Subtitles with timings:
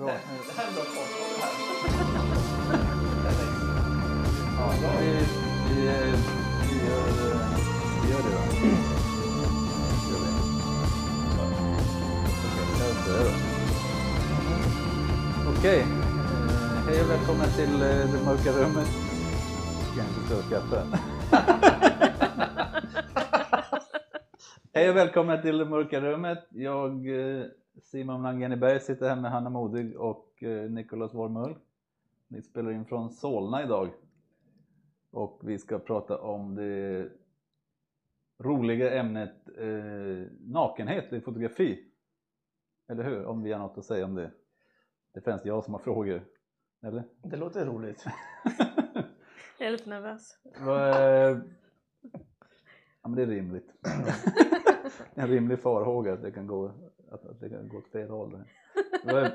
[0.00, 0.08] Bra.
[0.08, 0.82] Det här är bra.
[4.56, 5.06] Ja, vi,
[5.68, 5.94] vi, eh,
[6.70, 7.38] vi, gör, eh,
[8.02, 8.40] vi gör det då.
[10.10, 10.30] Gör vi.
[15.58, 15.86] Okej, eh,
[16.86, 18.88] hej och välkomna till det mörka rummet.
[19.92, 20.86] Ska jag inte stå och skratta?
[24.72, 26.46] Hej och välkomna till det mörka rummet.
[26.50, 27.06] Jag,
[27.90, 31.58] Simon Langeniberg, sitter här med Hanna Modig och eh, Nicolas Wormull.
[32.28, 33.90] Ni spelar in från Solna idag.
[35.10, 37.08] Och vi ska prata om det
[38.38, 41.84] roliga ämnet eh, nakenhet i fotografi.
[42.88, 43.24] Eller hur?
[43.24, 44.30] Om vi har något att säga om det.
[45.12, 46.24] Det är främst jag som har frågor.
[46.82, 47.04] Eller?
[47.22, 48.04] Det låter roligt.
[49.58, 50.38] Jag är lite nervös.
[50.60, 51.38] Vad, eh,
[53.02, 53.72] ja men det är rimligt.
[55.14, 56.72] en rimlig farhåga att det kan gå,
[57.10, 58.30] att, att det kan gå åt fel håll.
[58.30, 58.44] där.
[59.04, 59.32] Vad-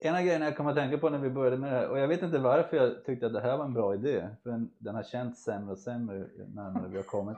[0.00, 1.98] En av grejerna jag kom att tänka på när vi började med det här, och
[1.98, 4.70] jag vet inte varför jag tyckte att det här var en bra idé, för den,
[4.78, 7.36] den har känts sämre och sämre ju närmare vi har kommit.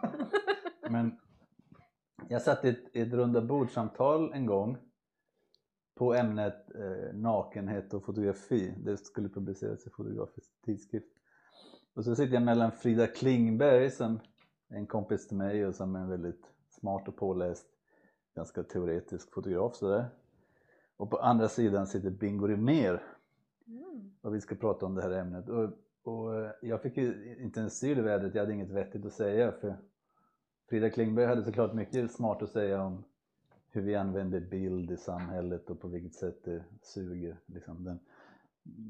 [0.90, 1.18] Men
[2.28, 4.76] jag satt i ett, i ett runda bordsamtal en gång
[5.98, 8.74] på ämnet eh, nakenhet och fotografi.
[8.84, 11.06] Det skulle publiceras i Fotografisk tidskrift.
[11.94, 14.20] Och så sitter jag mellan Frida Klingberg som
[14.68, 17.66] är en kompis till mig och som är en väldigt smart och påläst,
[18.34, 20.04] ganska teoretisk fotograf sådär.
[20.96, 23.02] Och på andra sidan sitter Bingo Rimér
[23.66, 24.10] Mm.
[24.20, 25.48] och vi ska prata om det här ämnet.
[25.48, 25.70] Och,
[26.02, 29.12] och eh, jag fick ju inte en syl i vädret, jag hade inget vettigt att
[29.12, 29.76] säga för
[30.68, 33.04] Frida Klingberg hade såklart mycket smart att säga om
[33.70, 37.98] hur vi använder bild i samhället och på vilket sätt det suger liksom, den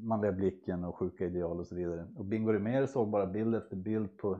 [0.03, 2.07] manliga blicken och sjuka ideal och så vidare.
[2.15, 4.39] Och Bingo Rimér såg bara bild efter bild på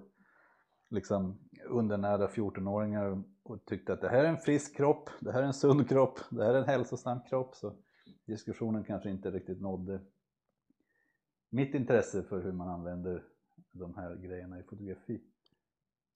[0.92, 5.46] liksom undernärda 14-åringar och tyckte att det här är en frisk kropp, det här är
[5.46, 7.56] en sund kropp, det här är en hälsosam kropp.
[7.56, 7.74] Så
[8.26, 10.00] diskussionen kanske inte riktigt nådde
[11.50, 13.24] mitt intresse för hur man använder
[13.72, 15.22] de här grejerna i fotografi.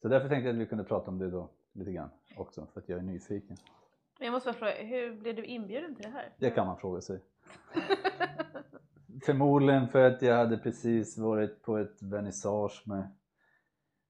[0.02, 2.82] Så därför tänkte jag att vi kunde prata om det då lite grann också, för
[2.82, 3.58] att jag är nyfiken.
[4.20, 6.34] Jag måste bara fråga, hur blev du inbjuden till det här?
[6.38, 7.20] Det kan man fråga sig.
[9.26, 13.12] Förmodligen för att jag hade precis varit på ett vernissage med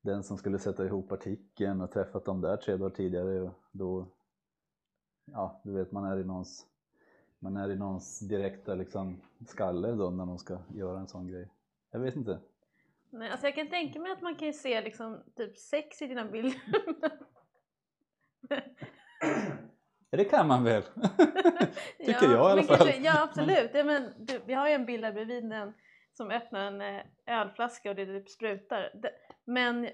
[0.05, 4.07] den som skulle sätta ihop artikeln och träffat dem där tre dagar tidigare då,
[5.25, 6.65] ja du vet man är i någons,
[7.39, 11.49] man är i någons direkta liksom skalle då när de ska göra en sån grej.
[11.91, 12.39] Jag vet inte.
[13.09, 16.25] Nej, alltså jag kan tänka mig att man kan se liksom typ sex i dina
[16.25, 16.61] bilder.
[20.09, 20.81] Ja, det kan man väl?
[21.97, 22.77] Tycker jag i alla fall.
[22.77, 25.73] Kanske, ja absolut, ja, men du, vi har ju en bild där bredvid den
[26.13, 28.91] som öppnar en eh, ölflaska och det typ sprutar.
[28.93, 29.11] Det,
[29.45, 29.89] men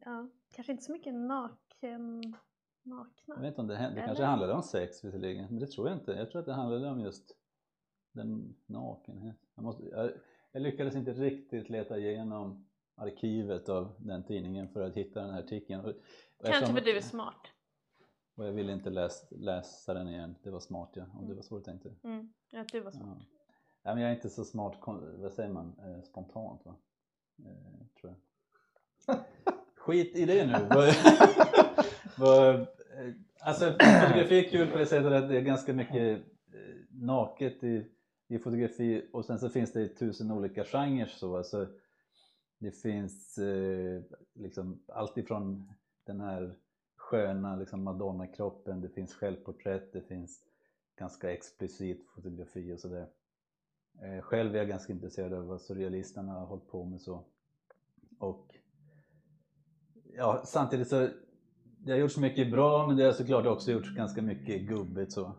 [0.00, 2.34] ja, kanske inte så mycket naken,
[2.82, 3.34] nakna.
[3.34, 5.98] Jag vet inte om det, det kanske handlade om sex visserligen, men det tror jag
[5.98, 6.12] inte.
[6.12, 7.36] Jag tror att det handlade om just
[8.12, 9.36] den nakenhet.
[9.54, 10.12] Jag, måste, jag,
[10.52, 15.42] jag lyckades inte riktigt leta igenom arkivet av den tidningen för att hitta den här
[15.42, 15.84] artikeln.
[15.84, 15.94] Och,
[16.44, 17.46] Kanske för du är smart.
[18.34, 21.42] Och jag ville inte läs, läsa den igen, det var smart ja, om det var
[21.42, 21.94] så du tänkte.
[22.02, 23.18] Mm, att du var smart.
[23.20, 23.26] Ja.
[23.82, 24.78] Nej, men jag är inte så smart,
[25.18, 26.76] vad säger man, eh, spontant va?
[27.38, 28.16] Eh, tror jag.
[29.76, 30.68] Skit i det nu.
[33.44, 36.18] Alltså fotografi är kul på det sättet att det är ganska mycket
[36.52, 37.86] eh, naket i,
[38.28, 41.66] i fotografi och sen så finns det tusen olika genrer så alltså
[42.58, 44.02] det finns eh,
[44.34, 45.72] liksom allt ifrån
[46.04, 46.54] den här
[46.96, 50.44] sköna liksom Madonna-kroppen, det finns självporträtt, det finns
[50.96, 53.06] ganska explicit fotografi och sådär.
[54.02, 57.24] Eh, själv är jag ganska intresserad av vad surrealisterna har hållit på med så.
[58.18, 58.54] Och
[60.16, 61.08] ja, samtidigt så
[61.78, 65.32] det har gjorts mycket bra men det har såklart också gjorts ganska mycket gubbigt så.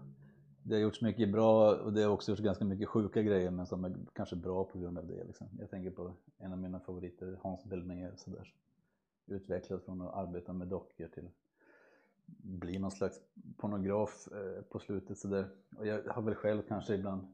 [0.64, 3.66] Det har gjorts mycket bra och det har också gjorts ganska mycket sjuka grejer men
[3.66, 5.24] som är kanske bra på grund av det.
[5.24, 5.48] Liksom.
[5.60, 9.80] Jag tänker på en av mina favoriter, Hans Belmér, så där.
[9.86, 11.30] från att arbeta med dockor till
[12.44, 13.20] bli någon slags
[13.58, 15.50] pornograf eh, på slutet sådär.
[15.78, 17.28] Och jag har väl själv kanske ibland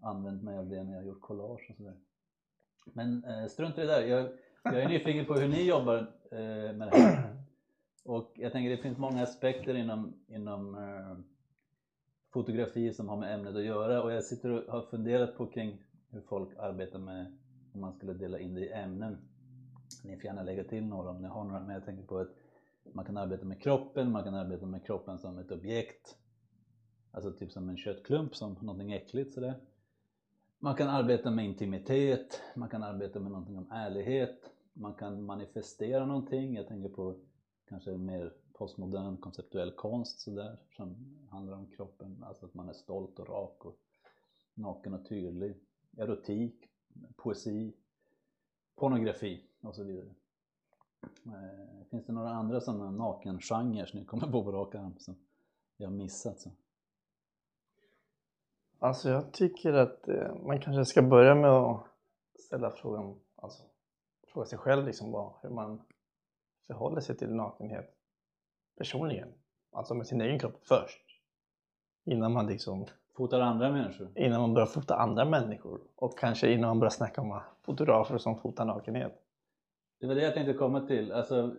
[0.00, 1.96] använt mig av det när jag har gjort collage och sådär.
[2.92, 4.02] Men eh, strunt i det där.
[4.02, 4.28] Jag,
[4.72, 5.96] jag är nyfiken på hur ni jobbar
[6.30, 7.36] eh, med det här.
[8.04, 11.18] Och jag tänker det finns många aspekter inom, inom eh,
[12.32, 15.78] fotografi som har med ämnet att göra och jag sitter och har funderat på kring
[16.10, 17.38] hur folk arbetar med
[17.74, 19.18] om man skulle dela in det i ämnen.
[20.04, 22.28] Ni får gärna lägga till några om ni har några, men jag tänker på att
[22.92, 26.16] man kan arbeta med kroppen, man kan arbeta med kroppen som ett objekt.
[27.10, 29.54] Alltså typ som en köttklump, som någonting äckligt sådär.
[30.58, 36.06] Man kan arbeta med intimitet, man kan arbeta med någonting om ärlighet, man kan manifestera
[36.06, 36.54] någonting.
[36.54, 37.14] Jag tänker på
[37.68, 40.96] kanske mer postmodern konceptuell konst sådär som
[41.30, 43.78] handlar om kroppen, alltså att man är stolt och rak och
[44.54, 45.56] naken och tydlig.
[45.96, 46.54] Erotik,
[47.16, 47.72] poesi,
[48.76, 50.14] pornografi och så vidare.
[51.26, 55.16] Eh, Finns det några andra sådana nakengenrer som ni kommer på på rak arm som
[55.76, 56.40] jag har missat?
[56.40, 56.50] Så?
[58.78, 61.86] Alltså jag tycker att eh, man kanske ska börja med att
[62.38, 63.62] ställa frågan, alltså
[64.36, 65.82] fråga sig själv liksom vad, hur man
[66.66, 67.94] förhåller sig till nakenhet
[68.78, 69.28] personligen.
[69.72, 71.00] Alltså med sin egen kropp först.
[72.04, 72.86] Innan man liksom,
[73.16, 74.08] Fotar andra människor?
[74.14, 75.80] innan man börjar fota andra människor.
[75.94, 79.22] Och kanske innan man börjar snacka om fotografer som fotar nakenhet.
[80.00, 81.12] Det var det jag tänkte komma till.
[81.12, 81.56] Alltså,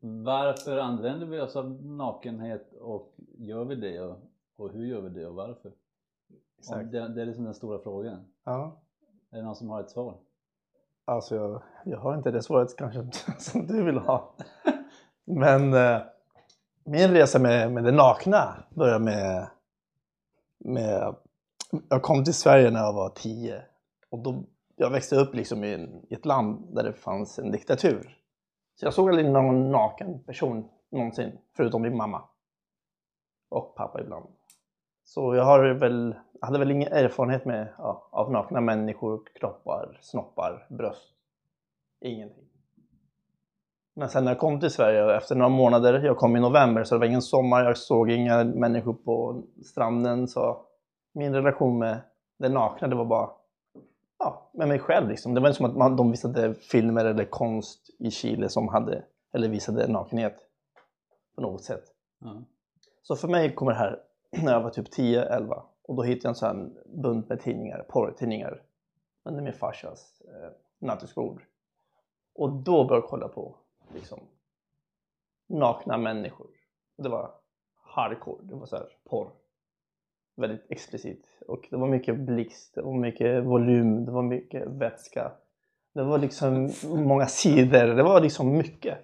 [0.00, 4.18] varför använder vi oss av nakenhet och gör vi det och,
[4.56, 5.72] och hur gör vi det och varför?
[6.72, 8.24] Om Det, det är liksom den stora frågan.
[8.44, 8.80] Ja.
[9.30, 10.18] Är det någon som har ett svar?
[11.08, 13.06] Alltså jag, jag har inte det svaret kanske
[13.38, 14.34] som du vill ha.
[15.24, 16.00] Men eh,
[16.84, 19.46] min resa med, med det nakna började med,
[20.58, 21.14] med...
[21.88, 23.62] Jag kom till Sverige när jag var tio.
[24.10, 24.44] Och då,
[24.76, 25.72] jag växte upp liksom i,
[26.08, 28.18] i ett land där det fanns en diktatur.
[28.74, 32.22] Så jag såg aldrig någon naken person någonsin, förutom min mamma.
[33.48, 34.26] Och pappa ibland.
[35.04, 40.66] Så jag har väl, hade väl ingen erfarenhet med, ja, av nakna människor, kroppar, snoppar,
[40.70, 41.12] bröst.
[42.00, 42.44] Ingenting.
[43.94, 46.94] Men sen när jag kom till Sverige, efter några månader, jag kom i november så
[46.94, 50.28] det var ingen sommar, jag såg inga människor på stranden.
[50.28, 50.60] Så
[51.12, 52.00] min relation med
[52.38, 53.30] det nakna, det var bara
[54.18, 55.08] ja, med mig själv.
[55.08, 55.34] Liksom.
[55.34, 59.04] Det var inte som att man, de visade filmer eller konst i Chile som hade,
[59.34, 60.36] eller visade nakenhet
[61.34, 61.84] på något sätt.
[62.20, 62.42] Ja.
[63.02, 63.98] Så för mig kommer det här
[64.42, 66.70] när jag var typ 10-11 och då hittade jag en sån här
[67.02, 68.62] bunt med tidningar, porrtidningar
[69.24, 71.42] under min farsas eh, nattduksbord.
[72.34, 73.56] Och då började jag kolla på
[73.94, 74.20] liksom
[75.46, 76.50] nakna människor.
[76.96, 77.30] Det var
[77.74, 79.30] hardcore, det var så här porr.
[80.36, 81.26] Väldigt explicit.
[81.46, 85.32] Och det var mycket blixt, det var mycket volym, det var mycket vätska.
[85.92, 88.98] Det var liksom många sidor, det var liksom mycket.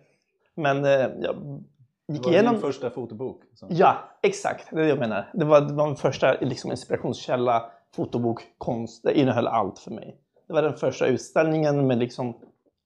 [0.55, 1.65] Men eh, jag
[2.13, 2.53] det gick var igenom...
[2.53, 3.43] din första fotobok?
[3.55, 3.67] Så.
[3.71, 4.71] Ja, exakt.
[4.71, 5.31] Det är det jag menar.
[5.35, 9.03] Det var, det var min första liksom, inspirationskälla, fotobok, konst.
[9.03, 10.19] Det innehöll allt för mig.
[10.47, 12.35] Det var den första utställningen med liksom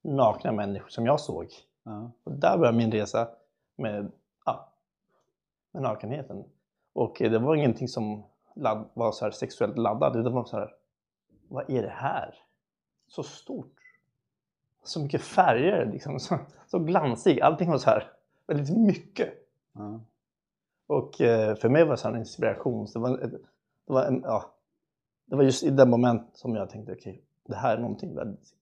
[0.04, 1.46] nakna människor som jag såg.
[1.84, 2.10] Ja.
[2.24, 3.28] Och där började min resa
[3.76, 4.12] med,
[4.44, 4.72] ja,
[5.72, 6.44] med nakenheten.
[6.92, 8.24] Och eh, det var ingenting som
[8.56, 10.12] ladd, var så här sexuellt laddat.
[10.12, 10.74] Det var så här,
[11.48, 12.34] vad är det här?
[13.08, 13.72] Så stort.
[14.84, 16.20] Så mycket färger, liksom.
[16.20, 17.40] så, så glansig.
[17.40, 18.12] Allting var så här
[18.46, 19.34] väldigt mycket.
[19.72, 20.00] Ja.
[20.86, 22.88] Och eh, för mig var det en inspiration.
[22.88, 23.38] Så det, var, det,
[23.84, 24.54] var en, ja,
[25.26, 28.54] det var just i det moment som jag tänkte okej, det här är någonting väldigt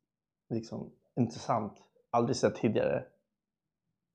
[0.48, 1.72] liksom, intressant.
[2.10, 3.04] Aldrig sett tidigare.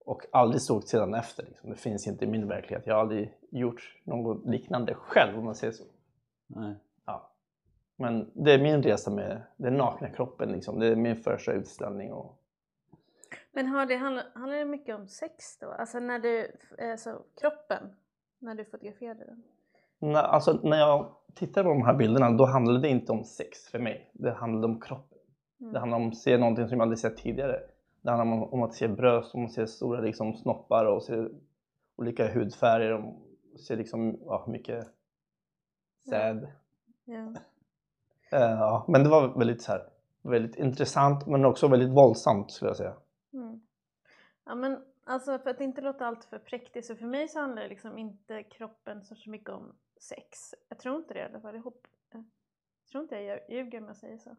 [0.05, 1.45] Och aldrig såg sedan efter.
[1.45, 1.69] Liksom.
[1.69, 2.87] Det finns inte i min verklighet.
[2.87, 5.83] Jag har aldrig gjort något liknande själv om man säger så.
[6.47, 6.75] Nej.
[7.05, 7.31] Ja.
[7.95, 10.51] Men det är min resa med den nakna kroppen.
[10.51, 10.79] Liksom.
[10.79, 12.11] Det är min första utställning.
[12.11, 12.38] Och,
[13.59, 15.67] Men har det, handlar, handlar det mycket om sex då?
[15.71, 16.51] Alltså när du,
[16.91, 17.95] alltså kroppen,
[18.39, 19.43] när du fotograferade den?
[19.99, 23.67] när, alltså, när jag tittar på de här bilderna då handlade det inte om sex
[23.71, 24.11] för mig.
[24.13, 25.17] Det handlade om kroppen.
[25.61, 25.73] Mm.
[25.73, 27.59] Det handlar om att se någonting som jag aldrig sett tidigare.
[28.01, 31.27] Det handlar om, om att se bröst, om att se stora liksom, snoppar och se
[31.95, 33.13] olika hudfärger och
[33.59, 34.87] se liksom, ja, mycket
[36.09, 36.47] säd.
[37.05, 37.33] Ja.
[38.31, 39.81] Eh, ja, men det var väldigt, så här,
[40.23, 42.95] väldigt intressant men också väldigt våldsamt skulle jag säga.
[43.33, 43.61] Mm.
[44.43, 47.61] Ja men alltså för att inte låta allt för präktigt så för mig så handlar
[47.61, 50.55] det liksom inte kroppen så så mycket om sex.
[50.69, 51.55] Jag tror inte det i alla fall.
[51.55, 52.25] Jag, hopp, jag
[52.91, 54.35] tror inte jag ljuger om jag säger så.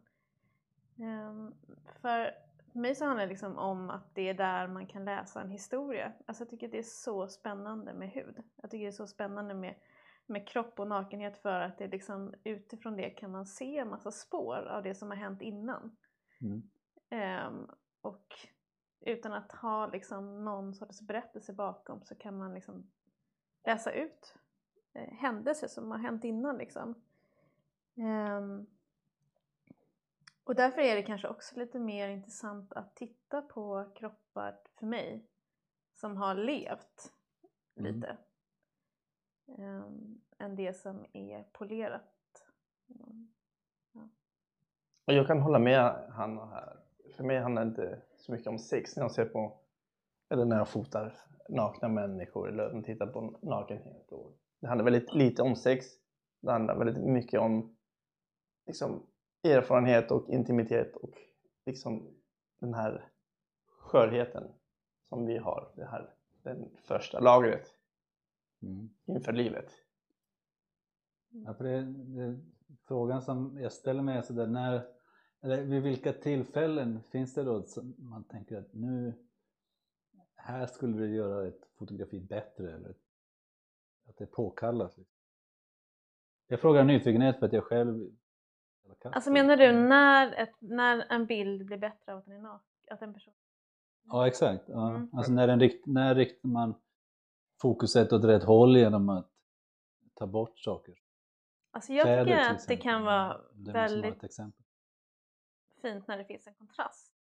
[0.99, 1.55] Ehm,
[2.01, 2.31] för
[2.73, 6.13] mig så handlar det liksom om att det är där man kan läsa en historia.
[6.25, 8.43] Alltså jag tycker det är så spännande med hud.
[8.55, 9.75] Jag tycker det är så spännande med,
[10.25, 14.11] med kropp och nakenhet för att det liksom utifrån det kan man se en massa
[14.11, 15.97] spår av det som har hänt innan.
[16.41, 16.61] Mm.
[17.09, 17.67] Ehm,
[18.01, 18.35] och
[19.01, 22.91] utan att ha liksom någon sorts berättelse bakom så kan man liksom
[23.63, 24.35] läsa ut
[24.93, 26.57] eh, händelser som har hänt innan.
[26.57, 26.95] Liksom.
[27.95, 28.65] Ehm,
[30.43, 35.25] och därför är det kanske också lite mer intressant att titta på kroppar för mig
[35.93, 37.13] som har levt
[37.75, 37.95] Mm.
[37.95, 38.17] lite.
[39.57, 42.43] Ehm, än det som är polerat.
[42.89, 43.29] Mm.
[45.05, 46.77] Och jag kan hålla med Hanna här.
[47.15, 49.59] För mig handlar det inte så mycket om sex när jag ser på,
[50.29, 51.17] eller när jag fotar
[51.49, 54.11] nakna människor eller tittar på nakenhet.
[54.11, 55.85] Och det handlar väldigt lite om sex.
[56.41, 57.75] Det handlar väldigt mycket om
[58.67, 59.07] liksom,
[59.43, 61.13] erfarenhet och intimitet och
[61.65, 62.15] liksom
[62.59, 63.09] den här
[63.65, 64.43] skörheten
[65.09, 65.71] som vi har.
[65.75, 66.13] Det här
[66.43, 67.77] den första lagret
[68.63, 68.89] Mm.
[69.05, 69.71] inför livet.
[71.29, 72.39] Ja, för det, det,
[72.87, 74.87] frågan som jag ställer mig är sådär, när,
[75.41, 79.13] eller vid vilka tillfällen finns det då som man tänker att nu,
[80.35, 82.95] här skulle du göra ett fotografi bättre eller
[84.09, 84.97] att det är påkallat?
[84.97, 85.15] Liksom.
[86.47, 88.11] Jag frågar nyfikenhet för att jag själv
[89.03, 92.67] Alltså menar du när, ett, när en bild blir bättre av att den är naken?
[92.89, 93.33] Att en person...
[94.03, 94.89] Ja exakt, ja.
[94.89, 95.09] Mm.
[95.13, 96.75] alltså när, rikt, när riktar man
[97.61, 99.29] fokuset åt rätt håll genom att
[100.13, 100.95] ta bort saker?
[101.71, 104.65] Alltså jag Kläder tycker att det kan vara Det vara väldigt ett exempel.
[105.81, 107.13] Fint när det finns en kontrast.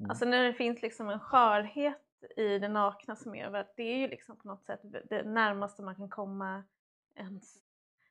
[0.00, 0.10] Mm.
[0.10, 3.96] Alltså när det finns liksom en skörhet i det nakna som gör att det är
[3.96, 6.64] ju liksom på något sätt det närmaste man kan komma
[7.14, 7.58] ens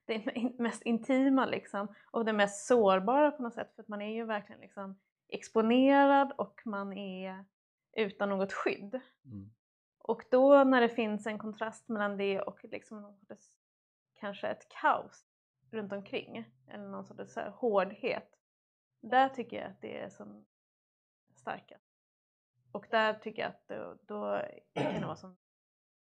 [0.05, 0.23] det
[0.59, 4.25] mest intima liksom och det mest sårbara på något sätt för att man är ju
[4.25, 7.45] verkligen liksom exponerad och man är
[7.93, 9.01] utan något skydd.
[9.25, 9.51] Mm.
[9.97, 13.57] Och då när det finns en kontrast mellan det och liksom någon sorts,
[14.13, 15.25] kanske ett kaos
[15.71, 18.40] runt omkring eller någon sorts så hårdhet.
[19.01, 20.45] Där tycker jag att det är som
[21.35, 21.85] starkast.
[22.71, 24.41] Och där tycker jag att då, då
[24.73, 25.37] kan det vara som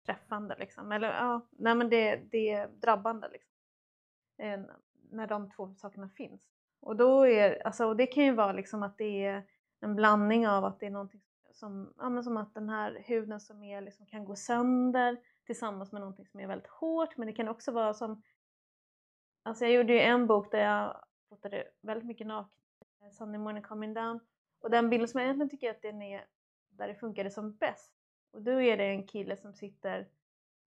[0.05, 0.91] träffande liksom.
[0.91, 3.53] Eller ja, nej men det, det är drabbande liksom.
[4.37, 4.59] Eh,
[5.11, 6.47] när de två sakerna finns.
[6.79, 9.43] Och då är, alltså och det kan ju vara liksom att det är
[9.79, 13.39] en blandning av att det är någonting som, ja men som att den här huden
[13.39, 17.33] som är liksom kan gå sönder tillsammans med någonting som är väldigt hårt men det
[17.33, 18.23] kan också vara som
[19.43, 22.60] Alltså jag gjorde ju en bok där jag fotade väldigt mycket nakna.
[23.01, 24.19] Eh, Sunday morning coming down
[24.59, 26.27] och den bilden som jag egentligen tycker att den är
[26.69, 27.91] där det funkade som bäst
[28.31, 30.07] och då är det en kille som sitter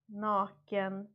[0.06, 1.14] naken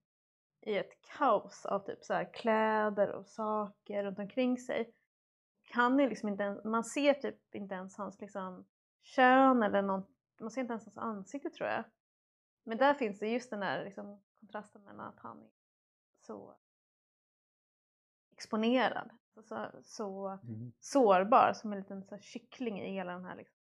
[0.62, 4.94] i ett kaos av typ så här kläder och saker runt omkring sig.
[5.72, 8.66] Han är liksom inte ens, man ser typ inte ens hans liksom
[9.02, 10.04] kön eller någon,
[10.40, 11.84] man ser inte ens hans ansikte tror jag.
[12.64, 15.50] Men där finns det just den där liksom, kontrasten mellan att han är
[16.20, 16.56] så
[18.32, 19.10] exponerad,
[19.44, 20.72] så, så Mm.
[20.80, 23.58] sårbar som en liten så här, kyckling i hela den här liksom,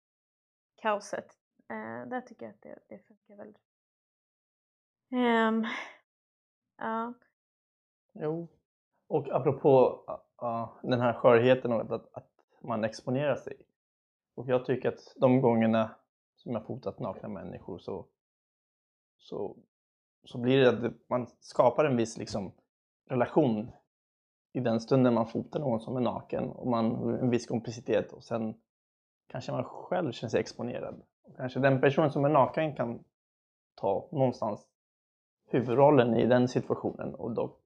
[0.77, 1.27] kaoset.
[1.69, 3.63] Eh, där tycker jag att det, det funkar väldigt
[5.11, 5.65] Ehm,
[6.79, 7.15] Ja,
[8.13, 8.49] Jo.
[9.07, 10.03] Och apropå
[10.37, 12.31] ja, den här skörheten och att, att
[12.63, 13.57] man exponerar sig.
[14.35, 15.95] Och jag tycker att de gångerna
[16.37, 18.07] som jag fotat nakna människor så,
[19.19, 19.57] så,
[20.25, 22.53] så blir det att det- man skapar en viss liksom,
[23.09, 23.71] relation
[24.53, 28.25] i den stunden man fotar någon som är naken och man, en viss komplicitet och
[28.25, 28.55] sen
[29.27, 31.03] kanske man själv känner sig exponerad.
[31.25, 33.05] Och kanske den personen som är naken kan
[33.75, 34.67] ta någonstans
[35.51, 37.57] huvudrollen i den situationen och då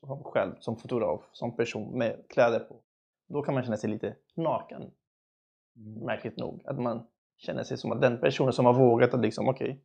[0.00, 2.80] som själv som fotograf, som person med kläder på.
[3.28, 4.90] Då kan man känna sig lite naken,
[5.76, 6.04] Mm.
[6.04, 6.62] märkligt nog.
[6.64, 7.06] Att man
[7.36, 9.80] känner sig som att den personen som har vågat att liksom, okej,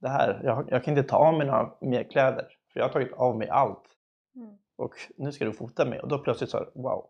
[0.00, 2.92] det här, jag, jag kan inte ta av mig några mer kläder, för jag har
[2.92, 3.84] tagit av mig allt.
[4.36, 4.58] Mm.
[4.78, 6.00] Och nu ska du fota mig.
[6.00, 7.06] Och då plötsligt så här, wow.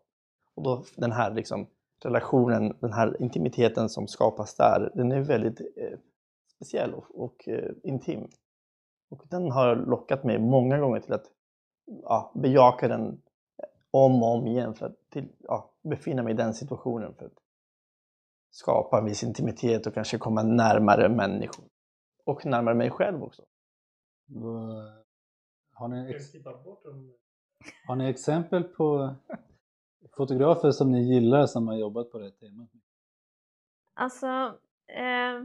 [0.55, 1.67] Och då den här liksom
[2.03, 5.99] relationen, den här intimiteten som skapas där, den är väldigt eh,
[6.55, 8.27] speciell och, och eh, intim.
[9.09, 11.25] Och den har lockat mig många gånger till att
[11.85, 13.21] ja, bejaka den
[13.91, 17.37] om och om igen för att till, ja, befinna mig i den situationen för att
[18.51, 21.65] skapa en viss intimitet och kanske komma närmare människor.
[22.25, 23.43] Och närmare mig själv också.
[25.73, 26.31] Har ni, ex,
[27.87, 29.15] har ni exempel på
[30.17, 32.69] fotografer som ni gillar som har jobbat på det temat?
[33.93, 34.27] alltså
[34.87, 35.43] eh,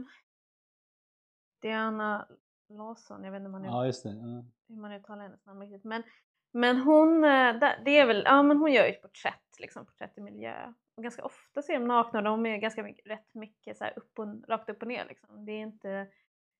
[1.61, 2.27] Diana
[2.69, 4.09] Lawson, jag vet inte om man, Ja, just det.
[4.09, 4.45] Ja.
[4.67, 6.03] hur man uttalar hennes namn riktigt men,
[6.51, 10.21] men hon, eh, det är väl, ja men hon gör ju porträtt, liksom porträtt i
[10.21, 13.83] miljö och ganska ofta ser de nakna och de är ganska mycket, rätt mycket så
[13.83, 15.45] här upp och, rakt upp och ner liksom.
[15.45, 16.07] Det är inte,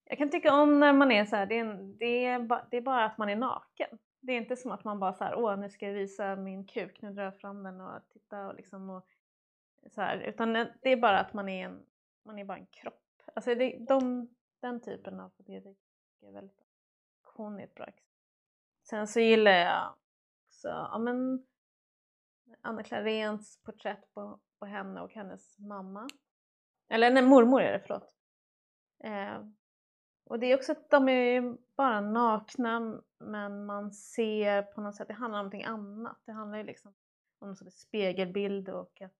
[0.05, 2.77] jag kan tycka om när man är så här, det är, det, är ba, det
[2.77, 3.97] är bara att man är naken.
[4.25, 6.65] Det är inte som att man bara så här, åh nu ska jag visa min
[6.65, 9.07] kuk, nu drar jag fram den och titta och liksom och
[9.91, 11.85] så här, utan det är bara att man är en,
[12.23, 13.21] man är bara en kropp.
[13.33, 14.29] Alltså det, de,
[14.59, 15.75] den typen av fotografi
[16.21, 16.65] är väldigt bra.
[17.23, 18.11] Hon är ett bra exempel.
[18.83, 19.93] Sen så gillar jag
[20.47, 21.45] också, ja men
[22.61, 26.07] Anna Claréns porträtt på, på henne och hennes mamma.
[26.89, 28.15] Eller nej, mormor är det, förlåt.
[29.03, 29.45] Eh,
[30.23, 35.07] och det är också att de är bara nakna men man ser på något sätt,
[35.07, 36.21] det handlar om någonting annat.
[36.25, 36.93] Det handlar ju liksom
[37.39, 39.15] om någon sorts spegelbild och att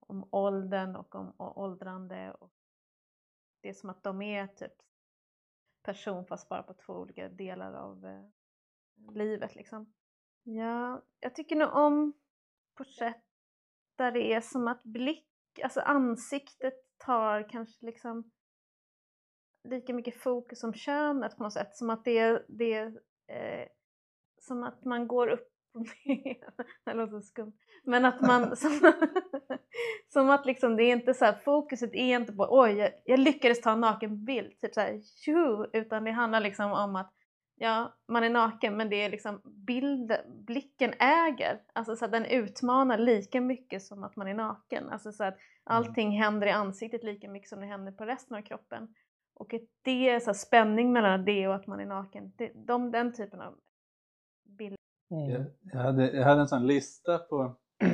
[0.00, 2.52] om åldern och om och åldrande och
[3.60, 4.72] det är som att de är typ
[5.82, 8.24] person fast bara på två olika delar av eh,
[9.14, 9.92] livet liksom.
[10.42, 12.12] Ja, jag tycker nog om
[12.74, 13.24] porträtt
[13.96, 15.28] där det är som att blick,
[15.62, 18.30] alltså ansiktet tar kanske liksom
[19.64, 21.76] lika mycket fokus som könet på något sätt.
[21.76, 22.78] Som att det är, det
[23.28, 23.68] eh,
[24.40, 26.36] som att man går upp och ner.
[26.84, 27.52] Det låter skumt.
[27.84, 28.92] Men att man, som,
[30.08, 33.18] som att liksom det är inte så här, fokuset är inte på oj, jag, jag
[33.18, 37.12] lyckades ta en nakenbild, typ så här, tjo, utan det handlar liksom om att
[37.56, 40.12] ja, man är naken men det är liksom bild,
[40.46, 44.88] blicken äger, alltså så att den utmanar lika mycket som att man är naken.
[44.88, 48.42] Alltså så att allting händer i ansiktet lika mycket som det händer på resten av
[48.42, 48.94] kroppen.
[49.40, 52.52] Och att det är så här spänning mellan det och att man är naken, det,
[52.54, 53.54] de, den typen av
[54.44, 54.78] bilder.
[55.10, 55.30] Mm.
[55.30, 57.90] Jag, jag, hade, jag hade en sån lista på eh,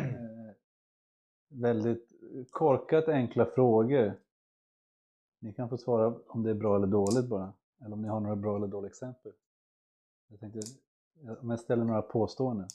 [1.48, 2.08] väldigt
[2.50, 4.14] korkat enkla frågor.
[5.38, 7.52] Ni kan få svara om det är bra eller dåligt bara.
[7.84, 9.32] Eller om ni har några bra eller dåliga exempel.
[10.28, 10.60] Jag tänkte,
[11.40, 12.68] om jag ställer några påståenden.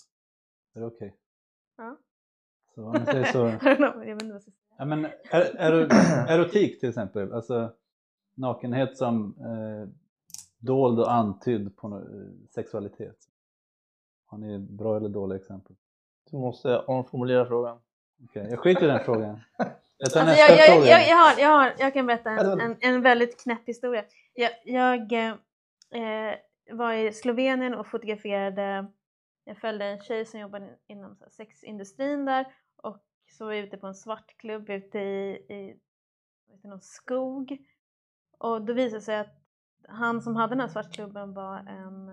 [0.74, 1.16] Är det okej?
[1.78, 1.98] Ja.
[2.76, 3.48] Så om jag säger så.
[3.48, 4.76] I don't know, jag vet inte vad jag ska säga.
[4.78, 5.74] Ja, men er, er,
[6.30, 7.74] erotik till exempel, alltså
[8.34, 9.90] nakenhet som eh,
[10.60, 13.18] dold och antydd på no- eh, sexualitet.
[14.26, 15.76] Har ni bra eller dåliga exempel?
[16.32, 17.80] Du måste omformulera frågan.
[18.24, 19.40] Okej, jag skiter i den frågan.
[19.98, 20.88] Jag tar Alltså, nästa jag, jag, fråga.
[20.92, 24.04] jag, jag, har, jag, har, jag kan berätta en, var- en, en väldigt knäpp historia.
[24.34, 26.36] Jag, jag eh,
[26.72, 28.86] var i Slovenien och fotograferade,
[29.44, 32.46] jag följde en tjej som jobbade inom sexindustrin där
[32.76, 32.98] och
[33.32, 35.78] så var jag ute på en svartklubb ute i, i,
[36.54, 37.58] ute i någon skog
[38.42, 39.36] och då visade det sig att
[39.88, 42.10] han som hade den här svartklubben var en,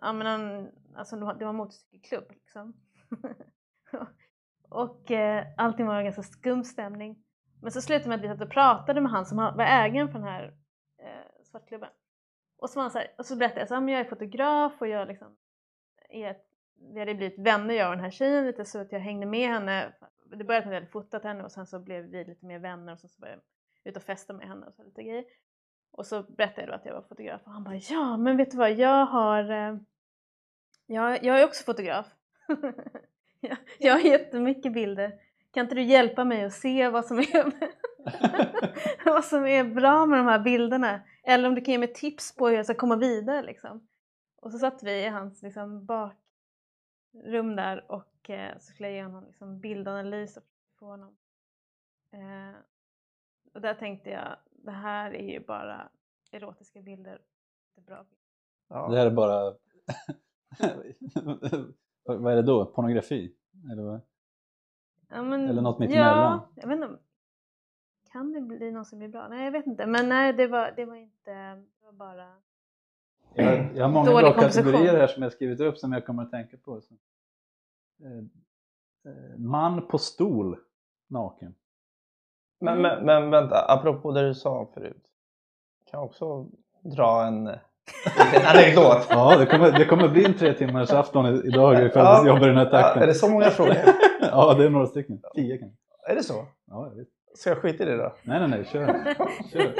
[0.00, 2.74] ja men en, alltså det var det var en motorcykelklubb liksom.
[4.68, 7.24] och eh, allting var en ganska skum stämning.
[7.62, 10.18] Men så slutade med att vi satt och pratade med han som var ägaren för
[10.18, 10.44] den här
[10.98, 11.90] eh, svartklubben.
[12.58, 14.88] Och så, var han så, här, och så berättade jag att jag är fotograf och
[14.88, 15.36] jag liksom
[16.08, 16.46] är ett,
[16.94, 19.48] vi hade blivit vänner jag och den här tjejen lite så att jag hängde med
[19.48, 19.94] henne.
[20.36, 22.58] Det började med att jag hade fotat henne och sen så blev vi lite mer
[22.58, 23.42] vänner och sen så började
[23.88, 25.24] ute och festa med henne och så lite grejer.
[25.90, 28.50] Och så berättade jag då att jag var fotograf och han bara ja men vet
[28.50, 29.76] du vad jag har eh,
[30.86, 32.06] jag, jag är också fotograf.
[33.40, 35.20] jag, jag har jättemycket bilder.
[35.50, 37.52] Kan inte du hjälpa mig att se vad som är
[39.04, 41.00] vad som är bra med de här bilderna?
[41.22, 43.88] Eller om du kan ge mig tips på hur jag ska komma vidare liksom.
[44.36, 49.02] Och så satt vi i hans liksom, bakrum där och eh, så skulle jag ge
[49.02, 50.44] honom liksom, bildanalys och
[50.78, 51.16] få honom.
[52.12, 52.60] Eh,
[53.58, 55.88] och där tänkte jag, det här är ju bara
[56.30, 57.20] erotiska bilder.
[57.74, 58.04] Det är bra.
[58.68, 58.88] Ja.
[58.88, 59.54] Det här är bara...
[62.20, 62.66] vad är det då?
[62.66, 63.34] Pornografi?
[63.72, 64.00] Eller vad?
[65.08, 66.40] Ja, men, Eller något mittemellan?
[66.54, 66.98] Ja, jag vet inte.
[68.12, 69.28] Kan det bli något som blir bra?
[69.28, 69.86] Nej, jag vet inte.
[69.86, 71.54] Men nej, det var, det var inte...
[71.54, 72.36] Det var bara...
[73.34, 76.22] Jag, jag har många Dålig bra kategorier här som jag skrivit upp som jag kommer
[76.22, 76.80] att tänka på.
[76.80, 76.94] Så.
[78.04, 78.18] Eh,
[79.12, 80.58] eh, Man på stol,
[81.06, 81.54] naken.
[82.60, 85.02] Men, men, men vänta, apropå det du sa förut.
[85.90, 86.46] Kan jag också
[86.96, 87.46] dra en,
[88.34, 89.06] en anekdot?
[89.10, 92.26] Ja, det kommer, det kommer bli en tre timmars afton i- idag ifall Ja.
[92.26, 93.08] jobbar i den här Ja, är takten.
[93.08, 93.74] det så många frågor?
[94.20, 95.20] Ja, det är några stycken.
[95.34, 95.76] Tio kanske.
[96.08, 96.46] Är det så?
[96.66, 97.08] Ja, jag vet.
[97.34, 98.12] Ska jag skita i det då?
[98.22, 98.86] Nej, nej, nej, kör.
[99.52, 99.62] kör.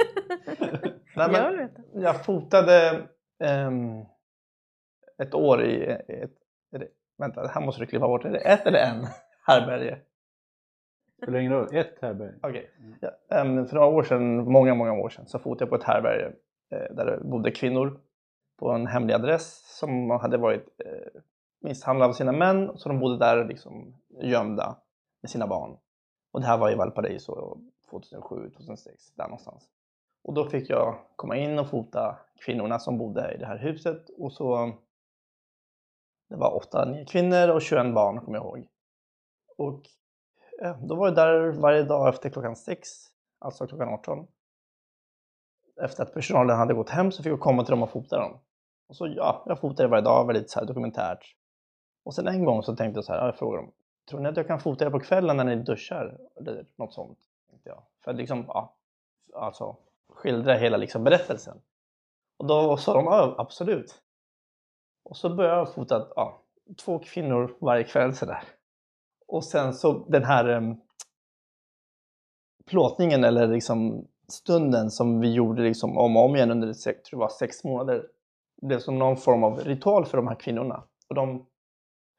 [1.17, 1.69] Nej, jag men,
[2.03, 3.03] jag fotade
[3.45, 4.01] ehm,
[5.23, 6.35] ett år i ett,
[6.73, 6.87] är det,
[7.19, 8.25] vänta, det här måste du klippa bort.
[8.25, 9.07] Är det ett eller en
[9.47, 9.99] härbärge?
[11.23, 11.77] Spelar ingen roll.
[11.77, 12.35] Ett härbärge.
[12.43, 12.71] Okej.
[13.01, 15.83] Ja, ehm, för några år sedan, många, många år sedan, så fotade jag på ett
[15.83, 16.33] härbärge
[16.71, 18.01] eh, där det bodde kvinnor
[18.59, 21.21] på en hemlig adress som hade varit eh,
[21.61, 24.77] misshandlade av sina män, så de bodde där liksom gömda
[25.23, 25.77] med sina barn.
[26.33, 27.59] Och det här var i Valparaiso
[27.91, 29.69] 2007, 2006, där någonstans.
[30.25, 34.11] Och då fick jag komma in och fota kvinnorna som bodde i det här huset
[34.19, 34.73] och så
[36.29, 38.69] det var åtta, nio kvinnor och 21 barn kommer jag ihåg.
[39.57, 39.83] Och ja,
[40.63, 42.89] Eh, då var jag där varje dag efter klockan sex,
[43.39, 44.27] alltså klockan 18.
[45.83, 48.41] Efter att personalen hade gått hem så fick jag komma till dem och fota dem.
[48.89, 51.35] Och så ja, jag fotade varje dag, väldigt så här dokumentärt.
[52.05, 53.73] Och sen en gång så tänkte jag så här, jag frågade dem,
[54.11, 56.19] tror ni att jag kan fota er på kvällen när ni duschar?
[56.37, 57.19] Eller något sånt.
[57.51, 57.83] Tänkte jag.
[58.05, 58.75] För att liksom, ja,
[59.35, 59.77] alltså
[60.09, 61.61] skildra hela liksom berättelsen.
[62.37, 64.03] Och då sa de, ja absolut.
[65.03, 66.43] Och så började jag fota ja,
[66.85, 68.43] två kvinnor varje kväll sådär.
[69.29, 70.81] Och sen så den här um,
[72.67, 77.21] plåtningen eller liksom stunden som vi gjorde liksom om och om igen under sex, tror
[77.21, 78.07] jag var sex månader
[78.63, 80.85] blev som någon form av ritual för de här kvinnorna.
[81.09, 81.47] Och de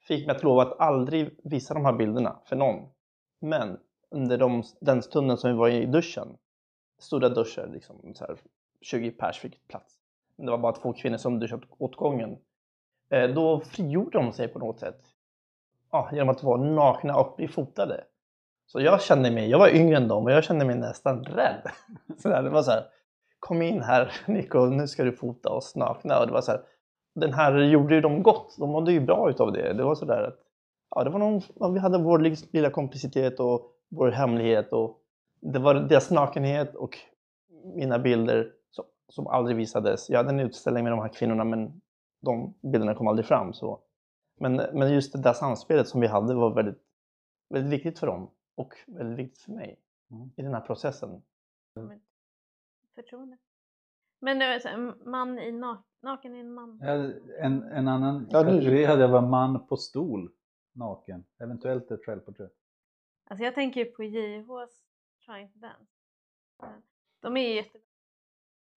[0.08, 2.90] fick mig att lova att aldrig visa de här bilderna för någon.
[3.42, 3.80] Men
[4.12, 6.38] under de, den stunden som vi var i duschen,
[7.00, 8.38] stora duschar, liksom, så här,
[8.82, 9.96] 20 pers fick plats.
[10.38, 12.38] Det var bara två kvinnor som duschade åt gången.
[13.10, 15.09] Eh, då frigjorde de sig på något sätt.
[15.92, 18.04] Ja, genom att vara nakna och bli fotade.
[18.66, 21.72] Så jag kände mig, jag var yngre än dem och jag kände mig nästan rädd.
[22.18, 22.86] Så där, det var så här,
[23.40, 26.20] kom in här Nico, nu ska du fota oss nakna.
[26.20, 26.62] Och det var så här,
[27.16, 29.74] den här gjorde ju dem gott, de mådde ju bra utav det.
[29.74, 30.40] Det var så där att
[30.96, 32.20] ja, det var någon, vi hade vår
[32.54, 34.98] lilla komplicitet och vår hemlighet och
[35.42, 36.98] det var deras nakenhet och
[37.76, 40.10] mina bilder som, som aldrig visades.
[40.10, 41.82] Jag hade en utställning med de här kvinnorna men
[42.22, 43.54] de bilderna kom aldrig fram.
[43.54, 43.80] Så.
[44.40, 46.84] Men, men just det där samspelet som vi hade var väldigt,
[47.50, 49.80] väldigt viktigt för dem och väldigt viktigt för mig
[50.12, 50.30] Mm.
[50.36, 51.22] i den här processen.
[52.96, 53.38] Förtroende.
[54.20, 56.82] Men det var man i nak- naken i en man.
[56.82, 60.32] En, en annan Ja, kategori hade jag var man på stol,
[60.74, 61.26] naken.
[61.38, 62.54] Eventuellt ett självporträtt.
[63.30, 64.70] Alltså jag tänker ju på JH's
[65.26, 65.92] Trying to Dance.
[67.20, 67.88] De är ju jättebra.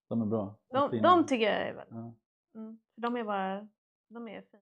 [0.08, 0.54] De är bra.
[0.68, 1.16] De, fina.
[1.16, 2.14] de tycker jag är väldigt ja.
[2.54, 3.68] mm, för De är bara,
[4.08, 4.61] de är fina.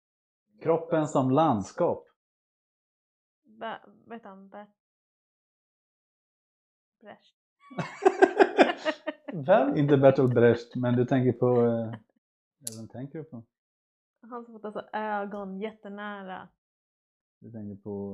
[0.63, 2.07] Kroppen som landskap.
[3.43, 4.49] Ba, vad heter han?
[4.49, 4.69] Bert
[7.01, 7.35] Brecht.
[9.47, 9.77] Vem?
[9.77, 11.65] Inte Bertolt Brecht, men du tänker på...
[11.65, 11.93] Eh,
[12.77, 13.43] vem tänker du på?
[14.21, 16.47] Han som fått alltså ögon jättenära.
[17.39, 18.13] Du tänker på...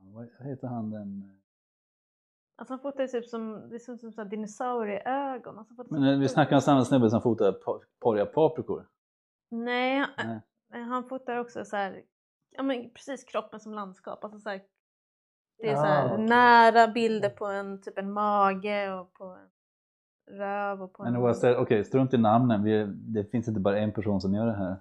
[0.00, 1.38] eh, Vad heter han den...
[2.56, 5.58] Alltså han fotar typ som, det ser ut som här dinosaurieögon.
[5.58, 8.88] Alltså Men eh, vi snackar om samma snubbe som fotar pa- porriga paprikor.
[9.48, 10.40] Nej, Nej.
[10.72, 12.02] Nej, han fotar också så här,
[12.50, 14.24] ja men precis kroppen som landskap.
[14.24, 14.62] Alltså så här,
[15.58, 16.24] det är så Ah, här okej.
[16.26, 19.48] nära bilder på en typ en mage och på en
[20.38, 21.56] röv och på Men en...
[21.56, 22.62] okej, strunt i namnen.
[22.64, 24.76] Vi, det finns inte bara en person som gör det här.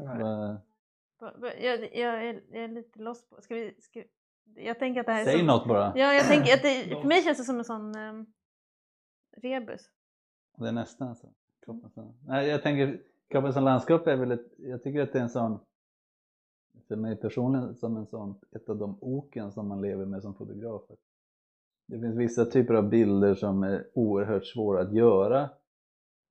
[1.19, 4.03] Va- Jag, jag, är, jag är lite lost på, ska vi, ska,
[4.55, 5.93] jag tänker att det här är Säg något bara.
[5.95, 8.33] Ja, jag tänker att det, för mig känns det som en sån um,
[9.37, 9.81] rebus.
[10.57, 11.27] Det är nästan alltså.
[11.65, 12.13] Kroppen som...
[12.27, 15.29] Nej, jag tänker, kroppen som landskap är väl ett, jag tycker att det är en
[15.29, 15.59] sån,
[16.91, 20.33] för mig personligen, som en sån, ett av de oken som man lever med som
[20.35, 20.81] fotograf.
[21.87, 25.49] Det finns vissa typer av bilder som är oerhört svåra att göra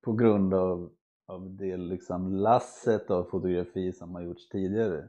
[0.04, 0.90] på grund av,
[1.26, 5.08] av det liksom lasset av fotografi som har gjorts tidigare.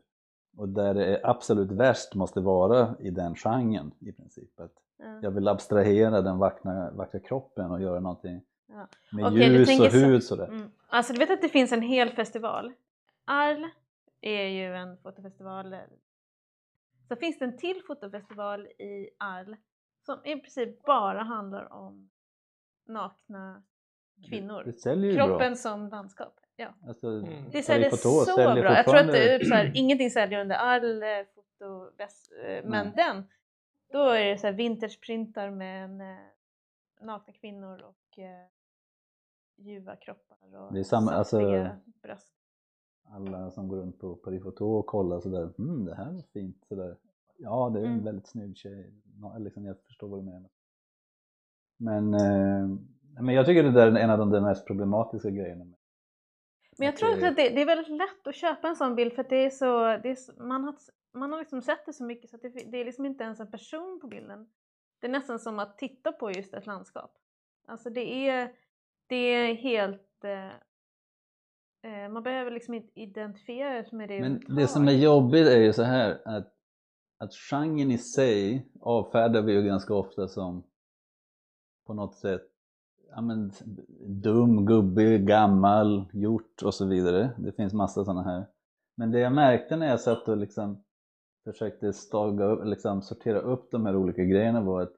[0.58, 4.60] Och där det är absolut värst måste vara i den genren i princip.
[4.60, 5.20] Att Ja.
[5.22, 8.88] jag vill abstrahera den vackra, vackra kroppen och göra någonting Ja.
[9.18, 10.48] med Okej, ljus och så- hud sådär.
[10.48, 10.70] Mm.
[10.90, 12.72] Alltså du vet att det finns en hel festival.
[13.26, 13.66] Arl
[14.22, 15.76] är ju en fotofestival.
[17.08, 19.56] Så finns det en till fotofestival i Arl
[20.06, 22.10] som i princip bara handlar om
[22.88, 23.64] nakna
[24.30, 24.64] kvinnor.
[24.66, 26.40] Det säljer ju Kroppen som landskap.
[26.56, 26.66] Ja.
[26.80, 26.88] bra.
[26.90, 27.50] Alltså, Mm.
[27.52, 28.74] Det säljer Photo så säljer bra.
[28.76, 31.92] Jag tror att det är så här, ingenting säljer under Arl eh, foto,
[32.46, 32.94] eh, men Nej.
[32.96, 33.24] den,
[33.92, 36.18] då är det så här vintageprintar med en, eh,
[37.02, 38.48] nakna kvinnor och eh,
[39.58, 41.70] ljuva kroppar och Det är samma- alltså-
[42.02, 42.34] bröst.
[43.04, 46.66] Alla som går runt på Paris Photo och kollar sådär, mm det här var fint
[46.68, 46.98] sådär.
[47.38, 48.04] Ja, det är en Mm.
[48.06, 48.94] väldigt snygg tjej.
[49.40, 50.50] Liksom, jag förstår vad du menar.
[51.78, 52.78] Men, eh,
[53.22, 55.66] men jag tycker det där är en av de mest problematiska grejerna.
[56.78, 58.96] Men jag Att tror också att det, det är väldigt lätt att köpa en sån
[58.96, 60.76] bild för att det är så, det är så man, har,
[61.14, 63.40] man har liksom sett det så mycket så att det, det är liksom inte ens
[63.40, 64.50] en person på bilden.
[65.00, 67.18] Det är nästan som att titta på just ett landskap.
[67.68, 68.52] Alltså det är,
[69.08, 70.24] det är helt...
[70.24, 70.52] Eh, eh,
[72.10, 75.74] man behöver liksom inte identifiera sig med det Men det som är jobbigt är ju
[75.74, 76.54] så här att,
[77.18, 80.64] att genren i sig avfärdar vi ju ganska ofta som
[81.86, 82.52] på något sätt
[83.12, 83.52] ja, men,
[84.08, 87.32] dum, gubbig, gammal, gjort och så vidare.
[87.38, 88.46] Det finns massa sådana här.
[88.96, 90.84] Men det jag märkte när jag satt och liksom
[91.44, 94.94] försökte staga upp, liksom sortera upp de här olika grejerna var att,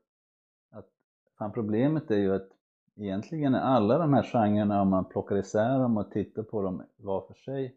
[0.72, 0.90] att
[1.38, 2.50] fan, problemet är ju att
[2.96, 6.84] egentligen är alla de här genrerna, om man plockar isär dem och tittar på dem
[6.98, 7.76] var för sig,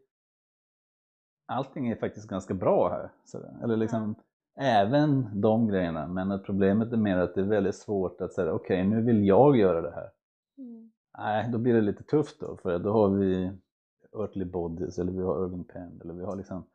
[1.46, 3.11] allting är faktiskt ganska bra här.
[3.24, 3.57] Sådär.
[3.62, 4.14] Eller liksom,
[4.57, 6.07] även de grejerna.
[6.07, 9.26] Men att problemet är mer att det är väldigt svårt att säga, okej nu vill
[9.26, 10.11] jag göra det här.
[10.59, 10.92] Mm.
[11.18, 13.52] Nej, då blir det lite tufft då, för då har vi
[14.12, 16.66] Earthly Bodies eller vi har Irving Penn eller vi har liksom,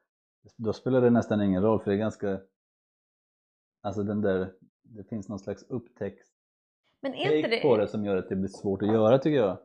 [0.58, 2.40] då spelar det nästan ingen roll för det är ganska,
[3.82, 6.31] alltså den där, det finns någon slags upptäckt
[7.02, 7.62] Men är inte det...
[7.62, 9.58] på det som gör att det blir svårt att göra tycker jag.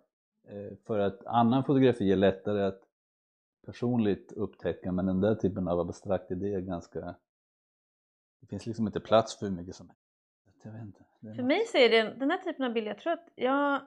[0.48, 2.82] Eh, För att annan fotografi är lättare att
[3.66, 7.16] personligt upptäcka men den där typen av abstrakt idé är ganska,
[8.40, 10.02] det finns liksom inte plats för hur mycket som helst.
[11.36, 13.86] För mig så är det den här typen av bilder, jag tror att jag,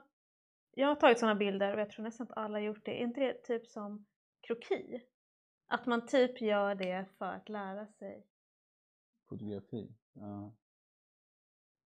[0.74, 3.00] jag har tagit sådana bilder och jag tror nästan att alla har gjort det.
[3.00, 4.06] Är inte det typ som
[4.40, 5.02] kroki?
[5.66, 8.26] Att man typ gör det för att lära sig.
[9.28, 9.92] Fotografi?
[10.12, 10.52] Ja.